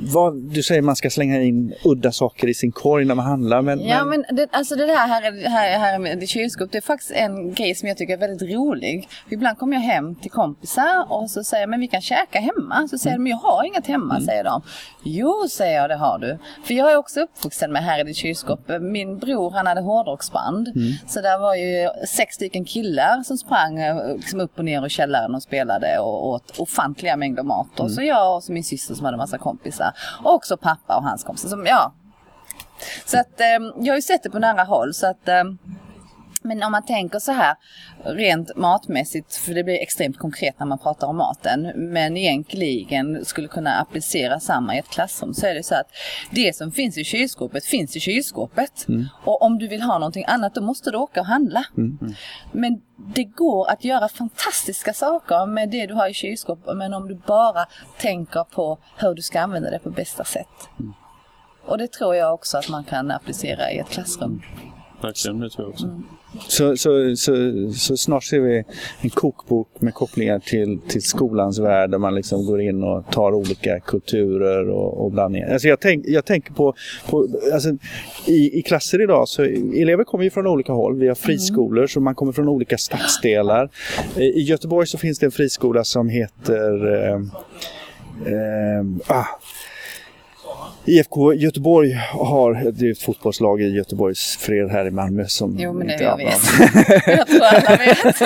vad, 0.00 0.36
du 0.36 0.62
säger 0.62 0.82
man 0.82 0.96
ska 0.96 1.10
slänga 1.10 1.42
in 1.42 1.74
udda 1.84 2.12
saker 2.12 2.48
i 2.48 2.54
sin 2.54 2.72
korg 2.72 3.04
när 3.04 3.14
man 3.14 3.24
handlar. 3.24 3.62
Men, 3.62 3.80
Ja 3.86 4.04
men 4.04 4.24
det, 4.36 4.48
alltså 4.52 4.76
det 4.76 4.86
där 4.86 4.96
här, 4.96 5.48
här, 5.48 5.78
här 5.78 5.98
med 5.98 6.28
kylskåp, 6.28 6.72
det 6.72 6.78
är 6.78 6.82
faktiskt 6.82 7.10
en 7.10 7.54
grej 7.54 7.74
som 7.74 7.88
jag 7.88 7.96
tycker 7.96 8.12
är 8.14 8.18
väldigt 8.18 8.50
rolig. 8.54 9.08
Ibland 9.30 9.58
kommer 9.58 9.76
jag 9.76 9.80
hem 9.80 10.14
till 10.14 10.30
kompisar 10.30 11.06
och 11.08 11.30
så 11.30 11.44
säger 11.44 11.62
jag, 11.62 11.70
men 11.70 11.80
vi 11.80 11.88
kan 11.88 12.00
käka 12.00 12.40
hemma. 12.40 12.88
Så 12.88 12.98
säger 12.98 13.16
de, 13.16 13.22
men 13.22 13.30
jag 13.30 13.38
har 13.38 13.64
inget 13.64 13.86
hemma, 13.86 14.20
säger 14.20 14.44
de. 14.44 14.62
Jo, 15.02 15.46
säger 15.50 15.80
jag, 15.80 15.90
det 15.90 15.96
har 15.96 16.18
du. 16.18 16.38
För 16.64 16.74
jag 16.74 16.92
är 16.92 16.96
också 16.96 17.20
uppvuxen 17.20 17.72
med 17.72 17.84
här 17.84 18.00
i 18.00 18.04
ditt 18.04 18.16
kylskåp. 18.16 18.60
Min 18.80 19.18
bror 19.18 19.50
han 19.50 19.66
hade 19.66 19.80
hårdrocksband. 19.80 20.68
Så 21.08 21.20
där 21.20 21.38
var 21.38 21.54
ju 21.54 21.88
sex 22.06 22.34
stycken 22.34 22.64
killar 22.64 23.22
som 23.22 23.38
sprang 23.38 23.78
eh, 23.78 24.14
liksom 24.16 24.40
upp 24.40 24.58
och 24.58 24.64
ner 24.64 24.86
i 24.86 24.88
källaren 24.88 25.34
och 25.34 25.42
spelade 25.42 25.98
och 25.98 26.28
åt 26.28 26.58
ofantliga 26.58 27.16
mängder 27.16 27.42
mat. 27.42 27.80
Och 27.80 27.90
så 27.90 28.02
jag 28.02 28.36
och 28.36 28.42
så 28.42 28.52
min 28.52 28.64
syster 28.64 28.94
som 28.94 29.04
hade 29.04 29.16
massa 29.16 29.38
kompisar. 29.38 29.87
Och 30.22 30.34
också 30.34 30.56
pappa 30.56 30.96
och 30.96 31.02
hans 31.02 31.24
kompisar. 31.24 31.48
Som, 31.48 31.66
ja, 31.66 31.92
så 33.04 33.20
att 33.20 33.40
eh, 33.40 33.46
jag 33.76 33.92
har 33.92 33.96
ju 33.96 34.02
sett 34.02 34.22
det 34.22 34.30
på 34.30 34.38
nära 34.38 34.64
håll 34.64 34.94
så 34.94 35.06
att 35.06 35.28
eh, 35.28 35.44
men 36.48 36.62
om 36.62 36.72
man 36.72 36.82
tänker 36.82 37.18
så 37.18 37.32
här 37.32 37.56
rent 38.04 38.56
matmässigt, 38.56 39.36
för 39.36 39.54
det 39.54 39.64
blir 39.64 39.82
extremt 39.82 40.18
konkret 40.18 40.58
när 40.58 40.66
man 40.66 40.78
pratar 40.78 41.06
om 41.06 41.16
maten, 41.16 41.72
men 41.74 42.16
egentligen 42.16 43.24
skulle 43.24 43.48
kunna 43.48 43.74
applicera 43.74 44.40
samma 44.40 44.74
i 44.76 44.78
ett 44.78 44.88
klassrum 44.88 45.34
så 45.34 45.46
är 45.46 45.54
det 45.54 45.62
så 45.62 45.74
att 45.74 45.86
det 46.30 46.56
som 46.56 46.72
finns 46.72 46.98
i 46.98 47.04
kylskåpet 47.04 47.64
finns 47.64 47.96
i 47.96 48.00
kylskåpet. 48.00 48.86
Och 49.24 49.42
om 49.42 49.58
du 49.58 49.68
vill 49.68 49.82
ha 49.82 49.98
någonting 49.98 50.24
annat 50.28 50.54
då 50.54 50.60
måste 50.60 50.90
du 50.90 50.96
åka 50.96 51.20
och 51.20 51.26
handla. 51.26 51.64
Men 52.52 52.80
det 53.14 53.24
går 53.24 53.70
att 53.70 53.84
göra 53.84 54.08
fantastiska 54.08 54.92
saker 54.92 55.46
med 55.46 55.68
det 55.70 55.86
du 55.86 55.94
har 55.94 56.08
i 56.08 56.14
kylskåpet 56.14 56.76
men 56.76 56.94
om 56.94 57.08
du 57.08 57.14
bara 57.14 57.66
tänker 57.98 58.44
på 58.44 58.78
hur 58.96 59.14
du 59.14 59.22
ska 59.22 59.40
använda 59.40 59.70
det 59.70 59.78
på 59.78 59.90
bästa 59.90 60.24
sätt. 60.24 60.68
Och 61.66 61.78
det 61.78 61.92
tror 61.92 62.14
jag 62.14 62.34
också 62.34 62.58
att 62.58 62.68
man 62.68 62.84
kan 62.84 63.10
applicera 63.10 63.70
i 63.70 63.78
ett 63.78 63.88
klassrum. 63.88 64.42
Verkligen, 65.02 65.40
det 65.40 65.50
tror 65.50 65.66
jag 65.66 65.72
också. 65.72 66.02
Så, 66.48 66.76
så, 66.76 67.16
så, 67.16 67.32
så 67.72 67.96
snart 67.96 68.24
ser 68.24 68.40
vi 68.40 68.64
en 69.00 69.10
kokbok 69.10 69.68
med 69.78 69.94
kopplingar 69.94 70.38
till, 70.38 70.78
till 70.88 71.02
skolans 71.02 71.58
värld 71.58 71.90
där 71.90 71.98
man 71.98 72.14
liksom 72.14 72.46
går 72.46 72.60
in 72.60 72.82
och 72.82 73.12
tar 73.12 73.32
olika 73.32 73.80
kulturer 73.80 74.68
och, 74.68 75.04
och 75.04 75.12
blandningar. 75.12 75.52
Alltså 75.52 75.68
jag, 75.68 75.80
tänk, 75.80 76.04
jag 76.06 76.24
tänker 76.24 76.52
på, 76.52 76.74
på 77.10 77.28
alltså 77.52 77.68
i, 78.26 78.58
i 78.58 78.62
klasser 78.62 79.02
idag 79.02 79.28
så 79.28 79.42
elever 79.42 80.04
kommer 80.04 80.24
ju 80.24 80.30
från 80.30 80.46
olika 80.46 80.72
håll. 80.72 80.96
Vi 80.98 81.08
har 81.08 81.14
friskolor 81.14 81.86
så 81.86 82.00
man 82.00 82.14
kommer 82.14 82.32
från 82.32 82.48
olika 82.48 82.78
stadsdelar. 82.78 83.70
I 84.16 84.40
Göteborg 84.42 84.86
så 84.86 84.98
finns 84.98 85.18
det 85.18 85.26
en 85.26 85.32
friskola 85.32 85.84
som 85.84 86.08
heter 86.08 86.94
eh, 86.94 87.20
eh, 88.32 88.86
ah, 89.06 89.26
IFK 90.88 91.34
Göteborg 91.34 91.92
har, 92.12 92.72
det 92.72 92.90
ett 92.90 93.02
fotbollslag 93.02 93.60
i 93.62 93.68
Göteborgs 93.68 94.36
fred 94.36 94.70
här 94.70 94.86
i 94.86 94.90
Malmö 94.90 95.24
som... 95.26 95.56
Jo, 95.58 95.72
men 95.72 95.86
det 95.86 95.92
inte 95.92 96.04
jag 96.04 96.10
har- 96.10 96.18
vet. 96.18 97.06
jag 97.18 97.26
tror 97.26 97.42
alla 97.44 97.76
vet. 97.76 98.16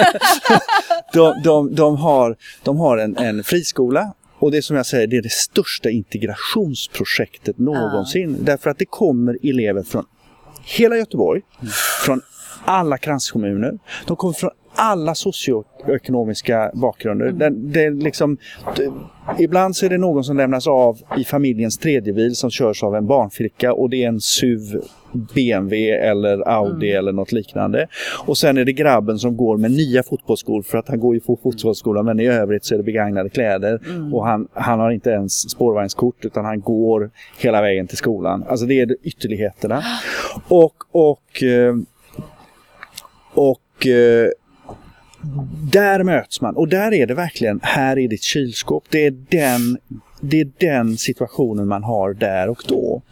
de, 1.12 1.42
de, 1.44 1.74
de 1.74 1.96
har, 1.96 2.36
de 2.62 2.76
har 2.76 2.98
en, 2.98 3.16
en 3.16 3.44
friskola 3.44 4.14
och 4.38 4.50
det 4.50 4.62
som 4.62 4.76
jag 4.76 4.86
säger, 4.86 5.06
det 5.06 5.16
är 5.16 5.22
det 5.22 5.32
största 5.32 5.90
integrationsprojektet 5.90 7.58
någonsin. 7.58 8.36
Därför 8.40 8.70
att 8.70 8.78
det 8.78 8.84
kommer 8.84 9.38
elever 9.42 9.82
från 9.82 10.04
hela 10.64 10.96
Göteborg, 10.96 11.40
från 12.04 12.20
alla 12.64 12.98
kranskommuner. 12.98 13.78
De 14.06 14.16
kommer 14.16 14.34
från 14.34 14.50
alla 14.74 15.14
socioekonomiska 15.14 16.70
bakgrunder. 16.74 17.32
Det, 17.32 17.50
det 17.50 17.84
är 17.84 17.90
liksom, 17.90 18.36
det, 18.76 18.92
ibland 19.38 19.76
så 19.76 19.86
är 19.86 19.90
det 19.90 19.98
någon 19.98 20.24
som 20.24 20.36
lämnas 20.36 20.66
av 20.66 20.98
i 21.18 21.24
familjens 21.24 21.78
tredje 21.78 22.12
bil 22.12 22.36
som 22.36 22.50
körs 22.50 22.82
av 22.82 22.96
en 22.96 23.06
barnflicka 23.06 23.72
och 23.72 23.90
det 23.90 24.04
är 24.04 24.08
en 24.08 24.20
SUV 24.20 24.60
BMW 25.12 25.90
eller 25.90 26.48
Audi 26.48 26.90
mm. 26.90 26.98
eller 26.98 27.12
något 27.12 27.32
liknande. 27.32 27.86
Och 28.26 28.38
sen 28.38 28.58
är 28.58 28.64
det 28.64 28.72
grabben 28.72 29.18
som 29.18 29.36
går 29.36 29.56
med 29.56 29.70
nya 29.70 30.02
fotbollsskor 30.02 30.62
för 30.62 30.78
att 30.78 30.88
han 30.88 31.00
går 31.00 31.14
ju 31.14 31.20
på 31.20 31.38
fotbollsskola 31.42 32.02
men 32.02 32.20
i 32.20 32.26
övrigt 32.26 32.64
så 32.64 32.74
är 32.74 32.78
det 32.78 32.84
begagnade 32.84 33.28
kläder. 33.28 33.80
Mm. 33.86 34.14
Och 34.14 34.26
han, 34.26 34.48
han 34.52 34.80
har 34.80 34.90
inte 34.90 35.10
ens 35.10 35.50
spårvagnskort 35.50 36.24
utan 36.24 36.44
han 36.44 36.60
går 36.60 37.10
hela 37.38 37.62
vägen 37.62 37.86
till 37.86 37.96
skolan. 37.96 38.44
Alltså 38.48 38.66
det 38.66 38.80
är 38.80 38.96
ytterligheterna. 39.02 39.82
Och, 40.48 40.74
och, 40.92 41.42
eh, 41.42 41.74
och 43.34 43.86
eh, 43.86 44.28
där 45.72 46.02
möts 46.02 46.40
man 46.40 46.56
och 46.56 46.68
där 46.68 46.92
är 46.94 47.06
det 47.06 47.14
verkligen, 47.14 47.60
här 47.62 47.98
är 47.98 48.08
ditt 48.08 48.22
kylskåp. 48.22 48.84
Det 48.90 49.06
är 49.06 49.10
den, 49.10 49.78
det 50.20 50.40
är 50.40 50.50
den 50.58 50.96
situationen 50.96 51.68
man 51.68 51.82
har 51.82 52.14
där 52.14 52.48
och 52.48 52.62
då. 52.68 53.02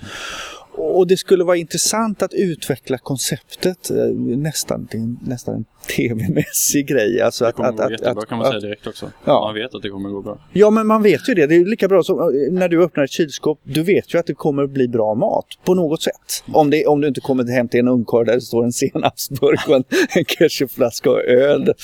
Och 0.81 1.07
det 1.07 1.17
skulle 1.17 1.45
vara 1.45 1.57
intressant 1.57 2.23
att 2.23 2.35
utveckla 2.35 2.99
konceptet, 2.99 3.91
eh, 3.91 3.97
nästan, 4.37 4.89
nästan 5.23 5.55
en 5.55 5.65
tv-mässig 5.97 6.89
grej. 6.89 7.21
Alltså 7.21 7.45
det 7.45 7.53
kommer 7.53 7.69
att, 7.69 7.77
gå 7.77 7.83
att, 7.83 7.91
jättebra 7.91 8.23
att, 8.23 8.29
kan 8.29 8.39
man 8.39 8.47
säga 8.47 8.61
direkt 8.61 8.87
också. 8.87 9.11
Ja. 9.25 9.41
Man 9.41 9.55
vet 9.55 9.75
att 9.75 9.83
det 9.83 9.89
kommer 9.89 10.09
gå 10.09 10.23
bra. 10.23 10.39
Ja, 10.53 10.71
men 10.71 10.87
man 10.87 11.03
vet 11.03 11.29
ju 11.29 11.35
det. 11.35 11.47
Det 11.47 11.55
är 11.55 11.65
lika 11.65 11.89
bra 11.89 12.03
som 12.03 12.19
eh, 12.19 12.53
när 12.53 12.69
du 12.69 12.85
öppnar 12.85 13.05
ett 13.05 13.11
kylskåp. 13.11 13.61
Du 13.65 13.83
vet 13.83 14.15
ju 14.15 14.19
att 14.19 14.27
det 14.27 14.35
kommer 14.35 14.67
bli 14.67 14.89
bra 14.89 15.15
mat 15.15 15.47
på 15.65 15.75
något 15.75 16.03
sätt. 16.03 16.45
Om, 16.53 16.71
det, 16.71 16.87
om 16.87 17.01
du 17.01 17.09
inte 17.09 17.21
kommer 17.21 17.53
hem 17.53 17.69
till 17.69 17.81
en 17.81 17.89
ungkarl 17.89 18.25
där 18.25 18.35
det 18.35 18.41
står 18.41 18.65
en 18.65 18.73
senapsburk 18.73 19.69
och 19.69 19.77
en, 19.77 19.85
en 20.17 20.25
ketchupflaska 20.25 21.11
och 21.11 21.25
öl. 21.25 21.75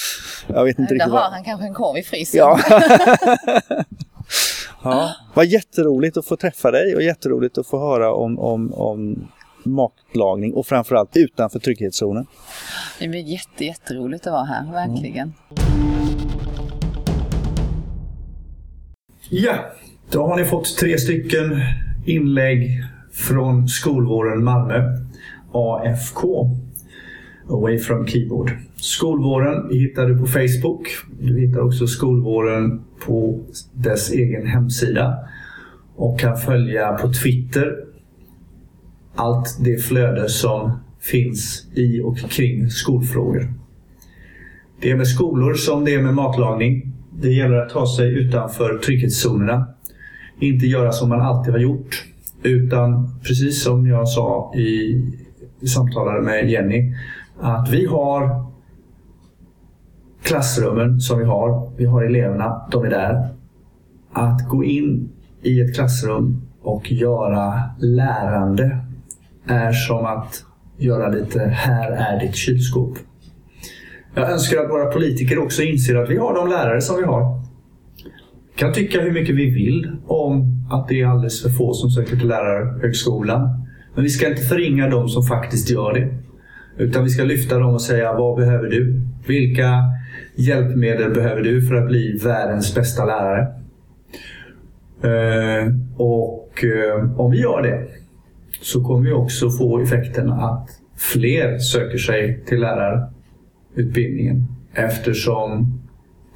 Jag 0.46 0.64
vet 0.64 0.78
inte 0.78 0.94
Där 0.94 0.94
riktigt. 0.94 1.12
har 1.12 1.20
vad. 1.20 1.32
han 1.32 1.44
kanske 1.44 1.66
en 1.66 1.74
korv 1.74 1.98
i 1.98 2.02
frysen. 2.02 2.38
Ja. 2.38 2.60
Ja, 4.90 5.10
vad 5.34 5.46
jätteroligt 5.46 6.16
att 6.16 6.26
få 6.26 6.36
träffa 6.36 6.70
dig 6.70 6.94
och 6.94 7.02
jätteroligt 7.02 7.58
att 7.58 7.66
få 7.66 7.78
höra 7.78 8.14
om, 8.14 8.38
om, 8.38 8.72
om 8.72 9.28
matlagning 9.64 10.54
och 10.54 10.66
framförallt 10.66 11.16
utanför 11.16 11.58
trygghetszonen. 11.58 12.26
Det 12.98 13.08
blir 13.08 13.20
jätte, 13.20 13.64
jätteroligt 13.64 14.26
att 14.26 14.32
vara 14.32 14.44
här, 14.44 14.72
verkligen. 14.72 15.32
Ja, 19.30 19.54
då 20.10 20.26
har 20.26 20.36
ni 20.36 20.44
fått 20.44 20.76
tre 20.76 20.98
stycken 20.98 21.60
inlägg 22.06 22.84
från 23.12 23.68
skolvården 23.68 24.44
Malmö, 24.44 24.82
AFK. 25.52 26.50
Away 27.48 27.78
from 27.78 28.06
Keyboard. 28.06 28.50
Skolvåren 28.76 29.70
hittar 29.70 30.06
du 30.06 30.18
på 30.18 30.26
Facebook. 30.26 30.88
Du 31.20 31.40
hittar 31.40 31.60
också 31.60 31.86
skolvåren 31.86 32.80
på 33.06 33.40
dess 33.72 34.10
egen 34.10 34.46
hemsida. 34.46 35.14
Och 35.96 36.20
kan 36.20 36.36
följa 36.36 36.92
på 36.92 37.12
Twitter 37.12 37.76
allt 39.14 39.58
det 39.60 39.76
flöde 39.76 40.28
som 40.28 40.70
finns 41.00 41.66
i 41.74 42.00
och 42.00 42.18
kring 42.18 42.70
skolfrågor. 42.70 43.52
Det 44.80 44.90
är 44.90 44.96
med 44.96 45.08
skolor 45.08 45.54
som 45.54 45.84
det 45.84 45.94
är 45.94 46.02
med 46.02 46.14
matlagning. 46.14 46.92
Det 47.20 47.32
gäller 47.32 47.56
att 47.56 47.70
ta 47.70 47.86
sig 47.96 48.18
utanför 48.18 48.78
trygghetszonerna. 48.78 49.66
Inte 50.40 50.66
göra 50.66 50.92
som 50.92 51.08
man 51.08 51.20
alltid 51.20 51.52
har 51.52 51.60
gjort. 51.60 52.04
Utan 52.42 53.18
precis 53.22 53.62
som 53.62 53.86
jag 53.86 54.08
sa 54.08 54.54
i 54.54 55.02
samtalade 55.66 56.22
med 56.22 56.50
Jenny 56.50 56.94
att 57.40 57.68
vi 57.70 57.86
har 57.86 58.46
klassrummen 60.22 61.00
som 61.00 61.18
vi 61.18 61.24
har. 61.24 61.70
Vi 61.76 61.84
har 61.84 62.02
eleverna, 62.02 62.68
de 62.70 62.84
är 62.84 62.90
där. 62.90 63.28
Att 64.12 64.48
gå 64.48 64.64
in 64.64 65.08
i 65.42 65.60
ett 65.60 65.74
klassrum 65.74 66.42
och 66.62 66.92
göra 66.92 67.62
lärande 67.78 68.78
är 69.46 69.72
som 69.72 70.04
att 70.04 70.44
göra 70.76 71.08
lite 71.08 71.40
här 71.40 71.92
är 71.92 72.20
ditt 72.20 72.36
kylskåp. 72.36 72.98
Jag 74.14 74.30
önskar 74.30 74.58
att 74.58 74.70
våra 74.70 74.92
politiker 74.92 75.38
också 75.38 75.62
inser 75.62 75.96
att 75.96 76.10
vi 76.10 76.16
har 76.16 76.34
de 76.34 76.48
lärare 76.48 76.80
som 76.80 76.96
vi 76.96 77.02
har. 77.02 77.42
Vi 78.52 78.60
kan 78.60 78.72
tycka 78.72 79.00
hur 79.00 79.12
mycket 79.12 79.34
vi 79.34 79.50
vill 79.50 79.96
om 80.06 80.66
att 80.70 80.88
det 80.88 81.00
är 81.00 81.06
alldeles 81.06 81.42
för 81.42 81.48
få 81.48 81.74
som 81.74 81.90
söker 81.90 82.16
till 82.16 82.28
lärarhögskolan. 82.28 83.66
Men 83.94 84.04
vi 84.04 84.10
ska 84.10 84.28
inte 84.28 84.42
förringa 84.42 84.88
de 84.88 85.08
som 85.08 85.22
faktiskt 85.22 85.70
gör 85.70 85.94
det. 85.94 86.25
Utan 86.78 87.04
vi 87.04 87.10
ska 87.10 87.24
lyfta 87.24 87.58
dem 87.58 87.74
och 87.74 87.82
säga 87.82 88.12
vad 88.12 88.36
behöver 88.36 88.68
du? 88.68 89.00
Vilka 89.26 89.82
hjälpmedel 90.34 91.14
behöver 91.14 91.42
du 91.42 91.66
för 91.66 91.74
att 91.74 91.86
bli 91.86 92.18
världens 92.24 92.74
bästa 92.74 93.04
lärare? 93.04 93.46
Eh, 95.02 95.72
och 95.96 96.64
eh, 96.64 97.20
om 97.20 97.30
vi 97.30 97.40
gör 97.40 97.62
det 97.62 97.86
så 98.60 98.84
kommer 98.84 99.04
vi 99.04 99.12
också 99.12 99.50
få 99.50 99.80
effekten 99.80 100.30
att 100.30 100.68
fler 100.96 101.58
söker 101.58 101.98
sig 101.98 102.44
till 102.46 102.60
lärarutbildningen 102.60 104.46
eftersom 104.74 105.80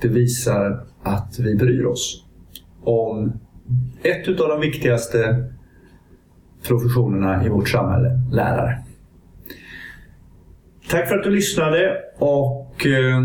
det 0.02 0.08
visar 0.08 0.84
att 1.02 1.38
vi 1.38 1.54
bryr 1.54 1.84
oss 1.84 2.24
om 2.82 3.32
ett 4.02 4.28
av 4.28 4.48
de 4.48 4.60
viktigaste 4.60 5.44
professionerna 6.66 7.46
i 7.46 7.48
vårt 7.48 7.68
samhälle, 7.68 8.20
lärare. 8.32 8.78
Tack 10.90 11.08
för 11.08 11.18
att 11.18 11.24
du 11.24 11.30
lyssnade 11.30 11.96
och 12.18 12.86
eh, 12.86 13.20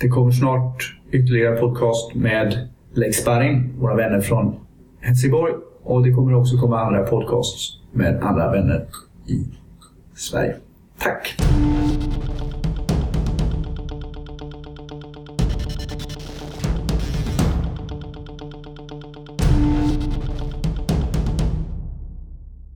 det 0.00 0.08
kommer 0.08 0.32
snart 0.32 0.96
ytterligare 1.10 1.56
podcast 1.56 2.14
med 2.14 2.68
Lex 2.94 3.16
Sparring, 3.16 3.74
våra 3.78 3.94
vänner 3.94 4.20
från 4.20 4.54
Helsingborg. 5.00 5.52
Och 5.82 6.02
det 6.02 6.12
kommer 6.12 6.34
också 6.34 6.56
komma 6.58 6.80
andra 6.80 7.02
podcasts 7.02 7.80
med 7.92 8.22
andra 8.22 8.50
vänner 8.50 8.86
i 9.26 9.46
Sverige. 10.14 10.56
Tack! 10.98 11.36